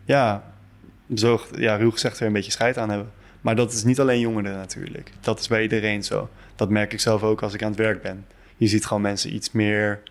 ja, 0.05 0.53
zo, 1.15 1.41
ja 1.57 1.77
ruw 1.77 1.91
gezegd, 1.91 2.21
er 2.21 2.27
een 2.27 2.33
beetje 2.33 2.51
scheid 2.51 2.79
aan 2.79 2.91
hebben. 2.91 3.11
Maar 3.42 3.57
dat 3.57 3.72
is 3.72 3.85
niet 3.85 4.00
alleen 4.00 4.20
jongeren 4.20 4.57
natuurlijk. 4.57 5.12
Dat 5.20 5.40
is 5.40 5.48
bij 5.48 5.62
iedereen 5.62 6.05
zo. 6.05 6.28
Dat 6.57 6.70
merk 6.70 6.92
ik 6.92 7.00
zelf 7.00 7.22
ook 7.22 7.42
als 7.42 7.55
ik 7.55 7.62
aan 7.62 7.70
het 7.70 7.78
werk 7.78 8.02
ben. 8.02 8.26
Je 8.57 8.66
ziet 8.66 8.87
gewoon 8.87 9.02
mensen 9.02 9.35
iets 9.35 9.52
meer, 9.52 10.02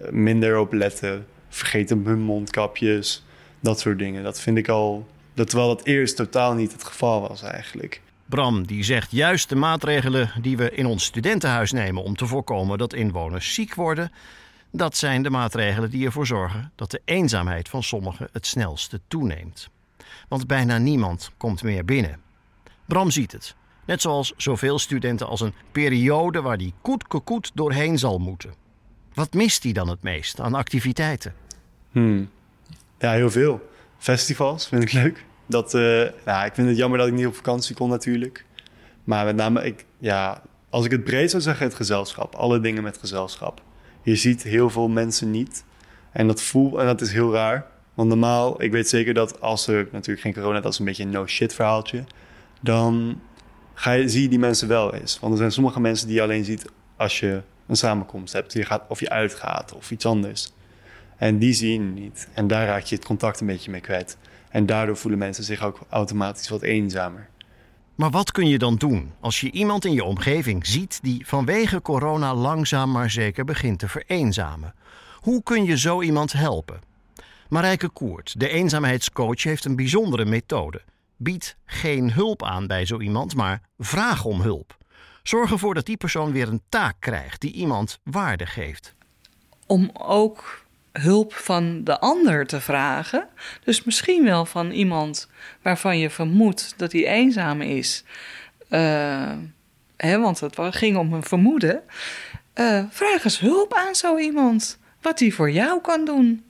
eh, 0.00 0.10
minder 0.10 0.58
op 0.58 0.72
letten. 0.72 1.26
Vergeten 1.48 2.02
hun 2.04 2.20
mondkapjes, 2.20 3.24
dat 3.60 3.80
soort 3.80 3.98
dingen. 3.98 4.22
Dat 4.22 4.40
vind 4.40 4.58
ik 4.58 4.68
al, 4.68 5.06
dat 5.34 5.48
terwijl 5.48 5.68
dat 5.76 5.86
eerst 5.86 6.16
totaal 6.16 6.54
niet 6.54 6.72
het 6.72 6.84
geval 6.84 7.28
was 7.28 7.42
eigenlijk. 7.42 8.00
Bram 8.26 8.66
die 8.66 8.84
zegt 8.84 9.10
juist 9.10 9.48
de 9.48 9.54
maatregelen 9.54 10.30
die 10.40 10.56
we 10.56 10.70
in 10.70 10.86
ons 10.86 11.04
studentenhuis 11.04 11.72
nemen 11.72 12.02
om 12.02 12.16
te 12.16 12.26
voorkomen 12.26 12.78
dat 12.78 12.94
inwoners 12.94 13.54
ziek 13.54 13.74
worden, 13.74 14.12
dat 14.70 14.96
zijn 14.96 15.22
de 15.22 15.30
maatregelen 15.30 15.90
die 15.90 16.06
ervoor 16.06 16.26
zorgen 16.26 16.72
dat 16.74 16.90
de 16.90 17.00
eenzaamheid 17.04 17.68
van 17.68 17.82
sommigen 17.82 18.28
het 18.32 18.46
snelste 18.46 19.00
toeneemt. 19.08 19.68
Want 20.28 20.46
bijna 20.46 20.78
niemand 20.78 21.30
komt 21.36 21.62
meer 21.62 21.84
binnen. 21.84 22.21
Bram 22.92 23.10
ziet 23.10 23.32
het, 23.32 23.54
net 23.86 24.00
zoals 24.00 24.32
zoveel 24.36 24.78
studenten 24.78 25.26
als 25.26 25.40
een 25.40 25.54
periode 25.72 26.40
waar 26.40 26.58
die 26.58 26.74
koet 27.24 27.50
doorheen 27.54 27.98
zal 27.98 28.18
moeten. 28.18 28.54
Wat 29.14 29.32
mist 29.32 29.62
hij 29.62 29.72
dan 29.72 29.88
het 29.88 30.02
meest 30.02 30.40
aan 30.40 30.54
activiteiten? 30.54 31.34
Hmm. 31.90 32.30
Ja, 32.98 33.12
heel 33.12 33.30
veel. 33.30 33.68
Festivals 33.98 34.68
vind 34.68 34.82
ik 34.82 34.92
leuk. 34.92 35.24
Dat, 35.46 35.74
uh, 35.74 36.04
ja, 36.24 36.44
ik 36.44 36.54
vind 36.54 36.68
het 36.68 36.76
jammer 36.76 36.98
dat 36.98 37.08
ik 37.08 37.14
niet 37.14 37.26
op 37.26 37.34
vakantie 37.34 37.74
kon 37.74 37.88
natuurlijk. 37.88 38.44
Maar 39.04 39.24
met 39.24 39.36
name, 39.36 39.64
ik, 39.64 39.84
ja, 39.98 40.42
als 40.70 40.84
ik 40.84 40.90
het 40.90 41.04
breed 41.04 41.30
zou 41.30 41.42
zeggen, 41.42 41.66
het 41.66 41.74
gezelschap. 41.74 42.34
Alle 42.34 42.60
dingen 42.60 42.82
met 42.82 42.98
gezelschap. 42.98 43.62
Je 44.02 44.16
ziet 44.16 44.42
heel 44.42 44.70
veel 44.70 44.88
mensen 44.88 45.30
niet. 45.30 45.64
En 46.10 46.26
dat 46.26 46.42
voel, 46.42 46.80
en 46.80 46.86
dat 46.86 47.00
is 47.00 47.12
heel 47.12 47.32
raar. 47.32 47.66
Want 47.94 48.08
normaal, 48.08 48.62
ik 48.62 48.70
weet 48.70 48.88
zeker 48.88 49.14
dat 49.14 49.40
als 49.40 49.66
er 49.66 49.88
natuurlijk 49.92 50.20
geen 50.20 50.34
corona, 50.34 50.60
dat 50.60 50.72
is 50.72 50.78
een 50.78 50.84
beetje 50.84 51.02
een 51.02 51.10
no-shit 51.10 51.54
verhaaltje. 51.54 52.04
Dan 52.62 53.20
ga 53.74 53.92
je, 53.92 54.08
zie 54.08 54.22
je 54.22 54.28
die 54.28 54.38
mensen 54.38 54.68
wel 54.68 54.94
eens. 54.94 55.18
Want 55.20 55.32
er 55.32 55.38
zijn 55.38 55.52
sommige 55.52 55.80
mensen 55.80 56.06
die 56.06 56.16
je 56.16 56.22
alleen 56.22 56.44
ziet 56.44 56.64
als 56.96 57.20
je 57.20 57.42
een 57.66 57.76
samenkomst 57.76 58.32
hebt. 58.32 58.52
Je 58.52 58.64
gaat, 58.64 58.82
of 58.88 59.00
je 59.00 59.10
uitgaat 59.10 59.74
of 59.74 59.90
iets 59.90 60.06
anders. 60.06 60.52
En 61.16 61.38
die 61.38 61.52
zie 61.52 61.72
je 61.72 61.78
niet. 61.78 62.28
En 62.34 62.46
daar 62.46 62.66
raak 62.66 62.82
je 62.82 62.94
het 62.94 63.04
contact 63.04 63.40
een 63.40 63.46
beetje 63.46 63.70
mee 63.70 63.80
kwijt. 63.80 64.16
En 64.48 64.66
daardoor 64.66 64.96
voelen 64.96 65.18
mensen 65.18 65.44
zich 65.44 65.62
ook 65.62 65.80
automatisch 65.88 66.48
wat 66.48 66.62
eenzamer. 66.62 67.28
Maar 67.94 68.10
wat 68.10 68.32
kun 68.32 68.48
je 68.48 68.58
dan 68.58 68.76
doen 68.76 69.12
als 69.20 69.40
je 69.40 69.50
iemand 69.50 69.84
in 69.84 69.92
je 69.92 70.04
omgeving 70.04 70.66
ziet 70.66 70.98
die 71.02 71.26
vanwege 71.26 71.82
corona 71.82 72.34
langzaam 72.34 72.90
maar 72.90 73.10
zeker 73.10 73.44
begint 73.44 73.78
te 73.78 73.88
vereenzamen? 73.88 74.74
Hoe 75.20 75.42
kun 75.42 75.64
je 75.64 75.78
zo 75.78 76.02
iemand 76.02 76.32
helpen? 76.32 76.80
Marijke 77.48 77.88
Koert, 77.88 78.40
de 78.40 78.48
eenzaamheidscoach, 78.48 79.42
heeft 79.42 79.64
een 79.64 79.76
bijzondere 79.76 80.24
methode. 80.24 80.82
Bied 81.22 81.56
geen 81.64 82.12
hulp 82.12 82.42
aan 82.44 82.66
bij 82.66 82.86
zo 82.86 83.00
iemand, 83.00 83.34
maar 83.34 83.60
vraag 83.78 84.24
om 84.24 84.40
hulp. 84.40 84.76
Zorg 85.22 85.50
ervoor 85.50 85.74
dat 85.74 85.86
die 85.86 85.96
persoon 85.96 86.32
weer 86.32 86.48
een 86.48 86.62
taak 86.68 86.94
krijgt 86.98 87.40
die 87.40 87.52
iemand 87.52 88.00
waarde 88.04 88.46
geeft. 88.46 88.94
Om 89.66 89.90
ook 89.92 90.64
hulp 90.92 91.32
van 91.34 91.84
de 91.84 92.00
ander 92.00 92.46
te 92.46 92.60
vragen. 92.60 93.28
Dus 93.64 93.84
misschien 93.84 94.24
wel 94.24 94.44
van 94.44 94.70
iemand 94.70 95.28
waarvan 95.62 95.98
je 95.98 96.10
vermoedt 96.10 96.74
dat 96.76 96.92
hij 96.92 97.06
eenzaam 97.06 97.60
is. 97.60 98.04
Uh, 98.70 99.32
hè, 99.96 100.18
want 100.18 100.40
het 100.40 100.56
ging 100.58 100.96
om 100.96 101.12
een 101.12 101.22
vermoeden. 101.22 101.82
Uh, 102.54 102.84
vraag 102.90 103.24
eens 103.24 103.38
hulp 103.38 103.74
aan 103.74 103.94
zo 103.94 104.18
iemand. 104.18 104.78
Wat 105.00 105.18
hij 105.18 105.30
voor 105.30 105.50
jou 105.50 105.80
kan 105.80 106.04
doen. 106.04 106.44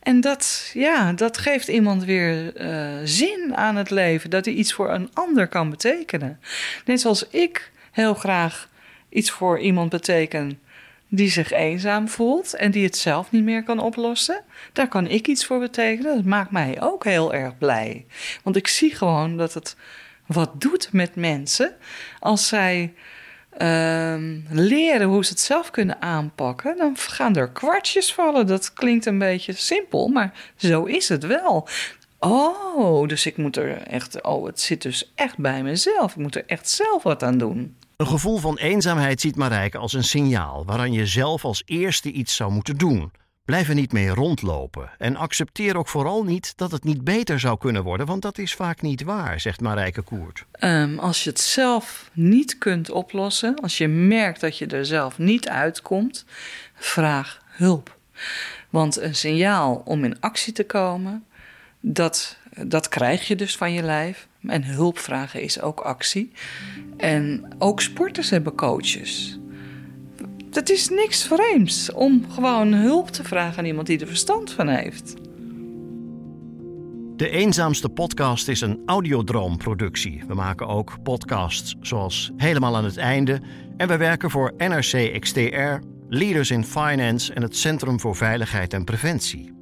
En 0.00 0.20
dat, 0.20 0.70
ja, 0.74 1.12
dat 1.12 1.38
geeft 1.38 1.68
iemand 1.68 2.04
weer 2.04 2.56
eh, 2.56 2.98
zin 3.04 3.56
aan 3.56 3.76
het 3.76 3.90
leven. 3.90 4.30
Dat 4.30 4.44
hij 4.44 4.54
iets 4.54 4.72
voor 4.72 4.90
een 4.90 5.10
ander 5.12 5.48
kan 5.48 5.70
betekenen. 5.70 6.40
Net 6.84 7.00
zoals 7.00 7.28
ik 7.28 7.70
heel 7.90 8.14
graag 8.14 8.68
iets 9.08 9.30
voor 9.30 9.58
iemand 9.58 9.90
beteken 9.90 10.60
die 11.08 11.30
zich 11.30 11.50
eenzaam 11.50 12.08
voelt 12.08 12.54
en 12.54 12.70
die 12.70 12.84
het 12.84 12.96
zelf 12.96 13.30
niet 13.30 13.44
meer 13.44 13.62
kan 13.62 13.78
oplossen. 13.78 14.42
Daar 14.72 14.88
kan 14.88 15.06
ik 15.06 15.26
iets 15.26 15.46
voor 15.46 15.58
betekenen. 15.58 16.16
Dat 16.16 16.24
maakt 16.24 16.50
mij 16.50 16.80
ook 16.80 17.04
heel 17.04 17.34
erg 17.34 17.58
blij. 17.58 18.06
Want 18.42 18.56
ik 18.56 18.66
zie 18.68 18.94
gewoon 18.94 19.36
dat 19.36 19.54
het 19.54 19.76
wat 20.26 20.60
doet 20.60 20.92
met 20.92 21.14
mensen 21.14 21.74
als 22.20 22.48
zij 22.48 22.92
ehm, 23.50 24.38
leren 24.50 25.06
hoe 25.06 25.24
ze 25.24 25.30
het 25.30 25.40
zelf 25.40 25.70
kunnen 25.70 26.02
aanpakken. 26.02 26.76
Dan 26.76 26.96
gaan 26.96 27.36
er 27.36 27.50
kwartjes 27.50 28.12
vallen. 28.14 28.46
Dat 28.46 28.72
klinkt 28.72 29.06
een 29.06 29.18
beetje 29.18 29.52
simpel, 29.52 30.08
maar 30.08 30.52
zo 30.56 30.84
is 30.84 31.08
het 31.08 31.26
wel. 31.26 31.68
Oh, 32.18 33.08
dus 33.08 33.26
ik 33.26 33.36
moet 33.36 33.56
er 33.56 33.82
echt. 33.82 34.22
Oh, 34.22 34.46
het 34.46 34.60
zit 34.60 34.82
dus 34.82 35.12
echt 35.14 35.38
bij 35.38 35.62
mezelf. 35.62 36.10
Ik 36.10 36.16
moet 36.16 36.36
er 36.36 36.44
echt 36.46 36.68
zelf 36.68 37.02
wat 37.02 37.22
aan 37.22 37.38
doen. 37.38 37.76
Een 37.96 38.06
gevoel 38.06 38.38
van 38.38 38.56
eenzaamheid 38.56 39.20
ziet 39.20 39.36
Marijke 39.36 39.78
als 39.78 39.92
een 39.92 40.04
signaal 40.04 40.64
waaraan 40.64 40.92
je 40.92 41.06
zelf 41.06 41.44
als 41.44 41.62
eerste 41.66 42.12
iets 42.12 42.36
zou 42.36 42.52
moeten 42.52 42.76
doen. 42.76 43.10
Blijf 43.50 43.68
er 43.68 43.74
niet 43.74 43.92
mee 43.92 44.08
rondlopen 44.08 44.90
en 44.98 45.16
accepteer 45.16 45.76
ook 45.76 45.88
vooral 45.88 46.24
niet 46.24 46.52
dat 46.56 46.70
het 46.70 46.84
niet 46.84 47.04
beter 47.04 47.40
zou 47.40 47.58
kunnen 47.58 47.82
worden, 47.82 48.06
want 48.06 48.22
dat 48.22 48.38
is 48.38 48.54
vaak 48.54 48.82
niet 48.82 49.02
waar, 49.02 49.40
zegt 49.40 49.60
Marijke 49.60 50.02
Koert. 50.02 50.44
Ehm, 50.52 50.98
als 50.98 51.24
je 51.24 51.30
het 51.30 51.40
zelf 51.40 52.10
niet 52.12 52.58
kunt 52.58 52.90
oplossen, 52.90 53.60
als 53.60 53.78
je 53.78 53.88
merkt 53.88 54.40
dat 54.40 54.58
je 54.58 54.66
er 54.66 54.86
zelf 54.86 55.18
niet 55.18 55.48
uitkomt, 55.48 56.24
vraag 56.74 57.42
hulp. 57.46 57.96
Want 58.68 58.96
een 59.00 59.14
signaal 59.14 59.82
om 59.84 60.04
in 60.04 60.20
actie 60.20 60.52
te 60.52 60.64
komen, 60.64 61.24
dat, 61.80 62.36
dat 62.66 62.88
krijg 62.88 63.28
je 63.28 63.36
dus 63.36 63.56
van 63.56 63.72
je 63.72 63.82
lijf. 63.82 64.28
En 64.46 64.64
hulp 64.64 64.98
vragen 64.98 65.42
is 65.42 65.60
ook 65.60 65.80
actie. 65.80 66.32
En 66.96 67.48
ook 67.58 67.80
sporters 67.80 68.30
hebben 68.30 68.54
coaches. 68.54 69.39
Het 70.50 70.70
is 70.70 70.88
niks 70.88 71.26
vreemds 71.26 71.92
om 71.92 72.24
gewoon 72.30 72.72
hulp 72.72 73.08
te 73.08 73.24
vragen 73.24 73.58
aan 73.58 73.64
iemand 73.64 73.86
die 73.86 74.00
er 74.00 74.06
verstand 74.06 74.52
van 74.52 74.68
heeft. 74.68 75.14
De 77.16 77.28
Eenzaamste 77.28 77.88
Podcast 77.88 78.48
is 78.48 78.60
een 78.60 78.82
audiodroomproductie. 78.86 80.24
We 80.26 80.34
maken 80.34 80.66
ook 80.66 81.02
podcasts 81.02 81.76
zoals 81.80 82.30
Helemaal 82.36 82.76
aan 82.76 82.84
het 82.84 82.96
Einde. 82.96 83.40
En 83.76 83.88
we 83.88 83.96
werken 83.96 84.30
voor 84.30 84.54
NRC 84.56 85.20
XTR, 85.20 85.78
Leaders 86.08 86.50
in 86.50 86.64
Finance 86.64 87.32
en 87.32 87.42
het 87.42 87.56
Centrum 87.56 88.00
voor 88.00 88.16
Veiligheid 88.16 88.72
en 88.72 88.84
Preventie. 88.84 89.52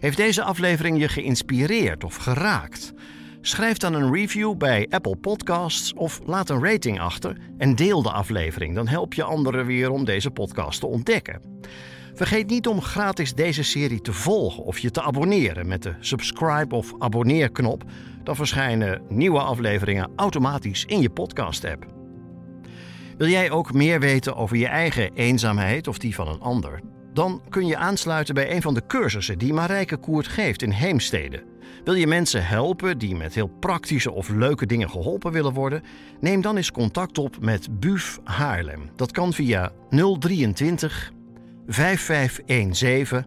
Heeft 0.00 0.16
deze 0.16 0.42
aflevering 0.42 0.98
je 0.98 1.08
geïnspireerd 1.08 2.04
of 2.04 2.16
geraakt? 2.16 2.92
Schrijf 3.40 3.76
dan 3.76 3.94
een 3.94 4.14
review 4.14 4.56
bij 4.56 4.86
Apple 4.90 5.16
Podcasts 5.16 5.92
of 5.92 6.20
laat 6.24 6.50
een 6.50 6.64
rating 6.64 7.00
achter 7.00 7.36
en 7.58 7.74
deel 7.74 8.02
de 8.02 8.10
aflevering. 8.10 8.74
Dan 8.74 8.88
help 8.88 9.14
je 9.14 9.22
anderen 9.22 9.66
weer 9.66 9.90
om 9.90 10.04
deze 10.04 10.30
podcast 10.30 10.80
te 10.80 10.86
ontdekken. 10.86 11.40
Vergeet 12.14 12.48
niet 12.50 12.66
om 12.66 12.80
gratis 12.80 13.34
deze 13.34 13.62
serie 13.62 14.00
te 14.00 14.12
volgen 14.12 14.64
of 14.64 14.78
je 14.78 14.90
te 14.90 15.02
abonneren 15.02 15.68
met 15.68 15.82
de 15.82 15.94
subscribe 16.00 16.74
of 16.74 16.94
abonneerknop. 16.98 17.84
Dan 18.22 18.36
verschijnen 18.36 19.02
nieuwe 19.08 19.40
afleveringen 19.40 20.10
automatisch 20.16 20.84
in 20.84 21.00
je 21.00 21.10
podcast-app. 21.10 21.86
Wil 23.18 23.28
jij 23.28 23.50
ook 23.50 23.72
meer 23.72 24.00
weten 24.00 24.36
over 24.36 24.56
je 24.56 24.66
eigen 24.66 25.10
eenzaamheid 25.14 25.88
of 25.88 25.98
die 25.98 26.14
van 26.14 26.28
een 26.28 26.40
ander? 26.40 26.80
Dan 27.12 27.42
kun 27.48 27.66
je 27.66 27.76
aansluiten 27.76 28.34
bij 28.34 28.54
een 28.54 28.62
van 28.62 28.74
de 28.74 28.86
cursussen 28.86 29.38
die 29.38 29.52
Marijke 29.52 29.96
Koert 29.96 30.28
geeft 30.28 30.62
in 30.62 30.70
Heemstede. 30.70 31.44
Wil 31.88 31.96
je 31.96 32.06
mensen 32.06 32.46
helpen 32.46 32.98
die 32.98 33.16
met 33.16 33.34
heel 33.34 33.46
praktische 33.46 34.12
of 34.12 34.28
leuke 34.28 34.66
dingen 34.66 34.90
geholpen 34.90 35.32
willen 35.32 35.52
worden? 35.52 35.82
Neem 36.20 36.40
dan 36.40 36.56
eens 36.56 36.70
contact 36.70 37.18
op 37.18 37.40
met 37.40 37.80
BUF 37.80 38.18
Haarlem. 38.24 38.90
Dat 38.96 39.12
kan 39.12 39.32
via 39.32 39.72
023 40.18 41.12
5517 41.66 43.26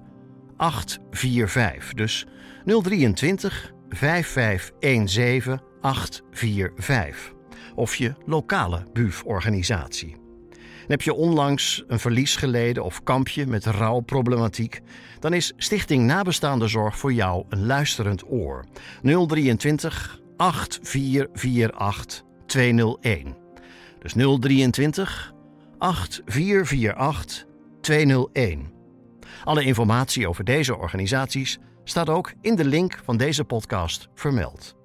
845. 0.58 1.94
Dus 1.94 2.26
023 2.66 3.74
5517 3.90 5.62
845. 5.82 7.34
Of 7.76 7.96
je 7.96 8.14
lokale 8.26 8.84
BUF-organisatie. 8.94 10.21
Heb 10.92 11.02
je 11.02 11.14
onlangs 11.14 11.84
een 11.88 12.00
verlies 12.00 12.36
geleden 12.36 12.84
of 12.84 13.04
kampje 13.04 13.46
met 13.46 13.66
rouwproblematiek? 13.66 14.82
Dan 15.20 15.34
is 15.34 15.54
Stichting 15.58 16.06
Nabestaande 16.06 16.68
Zorg 16.68 16.98
voor 16.98 17.14
jou 17.14 17.46
een 17.50 17.66
luisterend 17.66 18.24
oor. 18.32 18.66
023 19.02 20.20
8448 20.38 22.24
201. 22.46 23.36
Dus 24.00 24.14
023 24.40 25.34
8448 25.78 27.46
201. 27.82 28.72
Alle 29.44 29.64
informatie 29.64 30.28
over 30.28 30.44
deze 30.44 30.78
organisaties 30.78 31.60
staat 31.84 32.10
ook 32.10 32.34
in 32.42 32.56
de 32.56 32.66
link 32.66 33.00
van 33.04 33.18
deze 33.18 33.44
podcast 33.44 34.10
vermeld. 34.16 34.81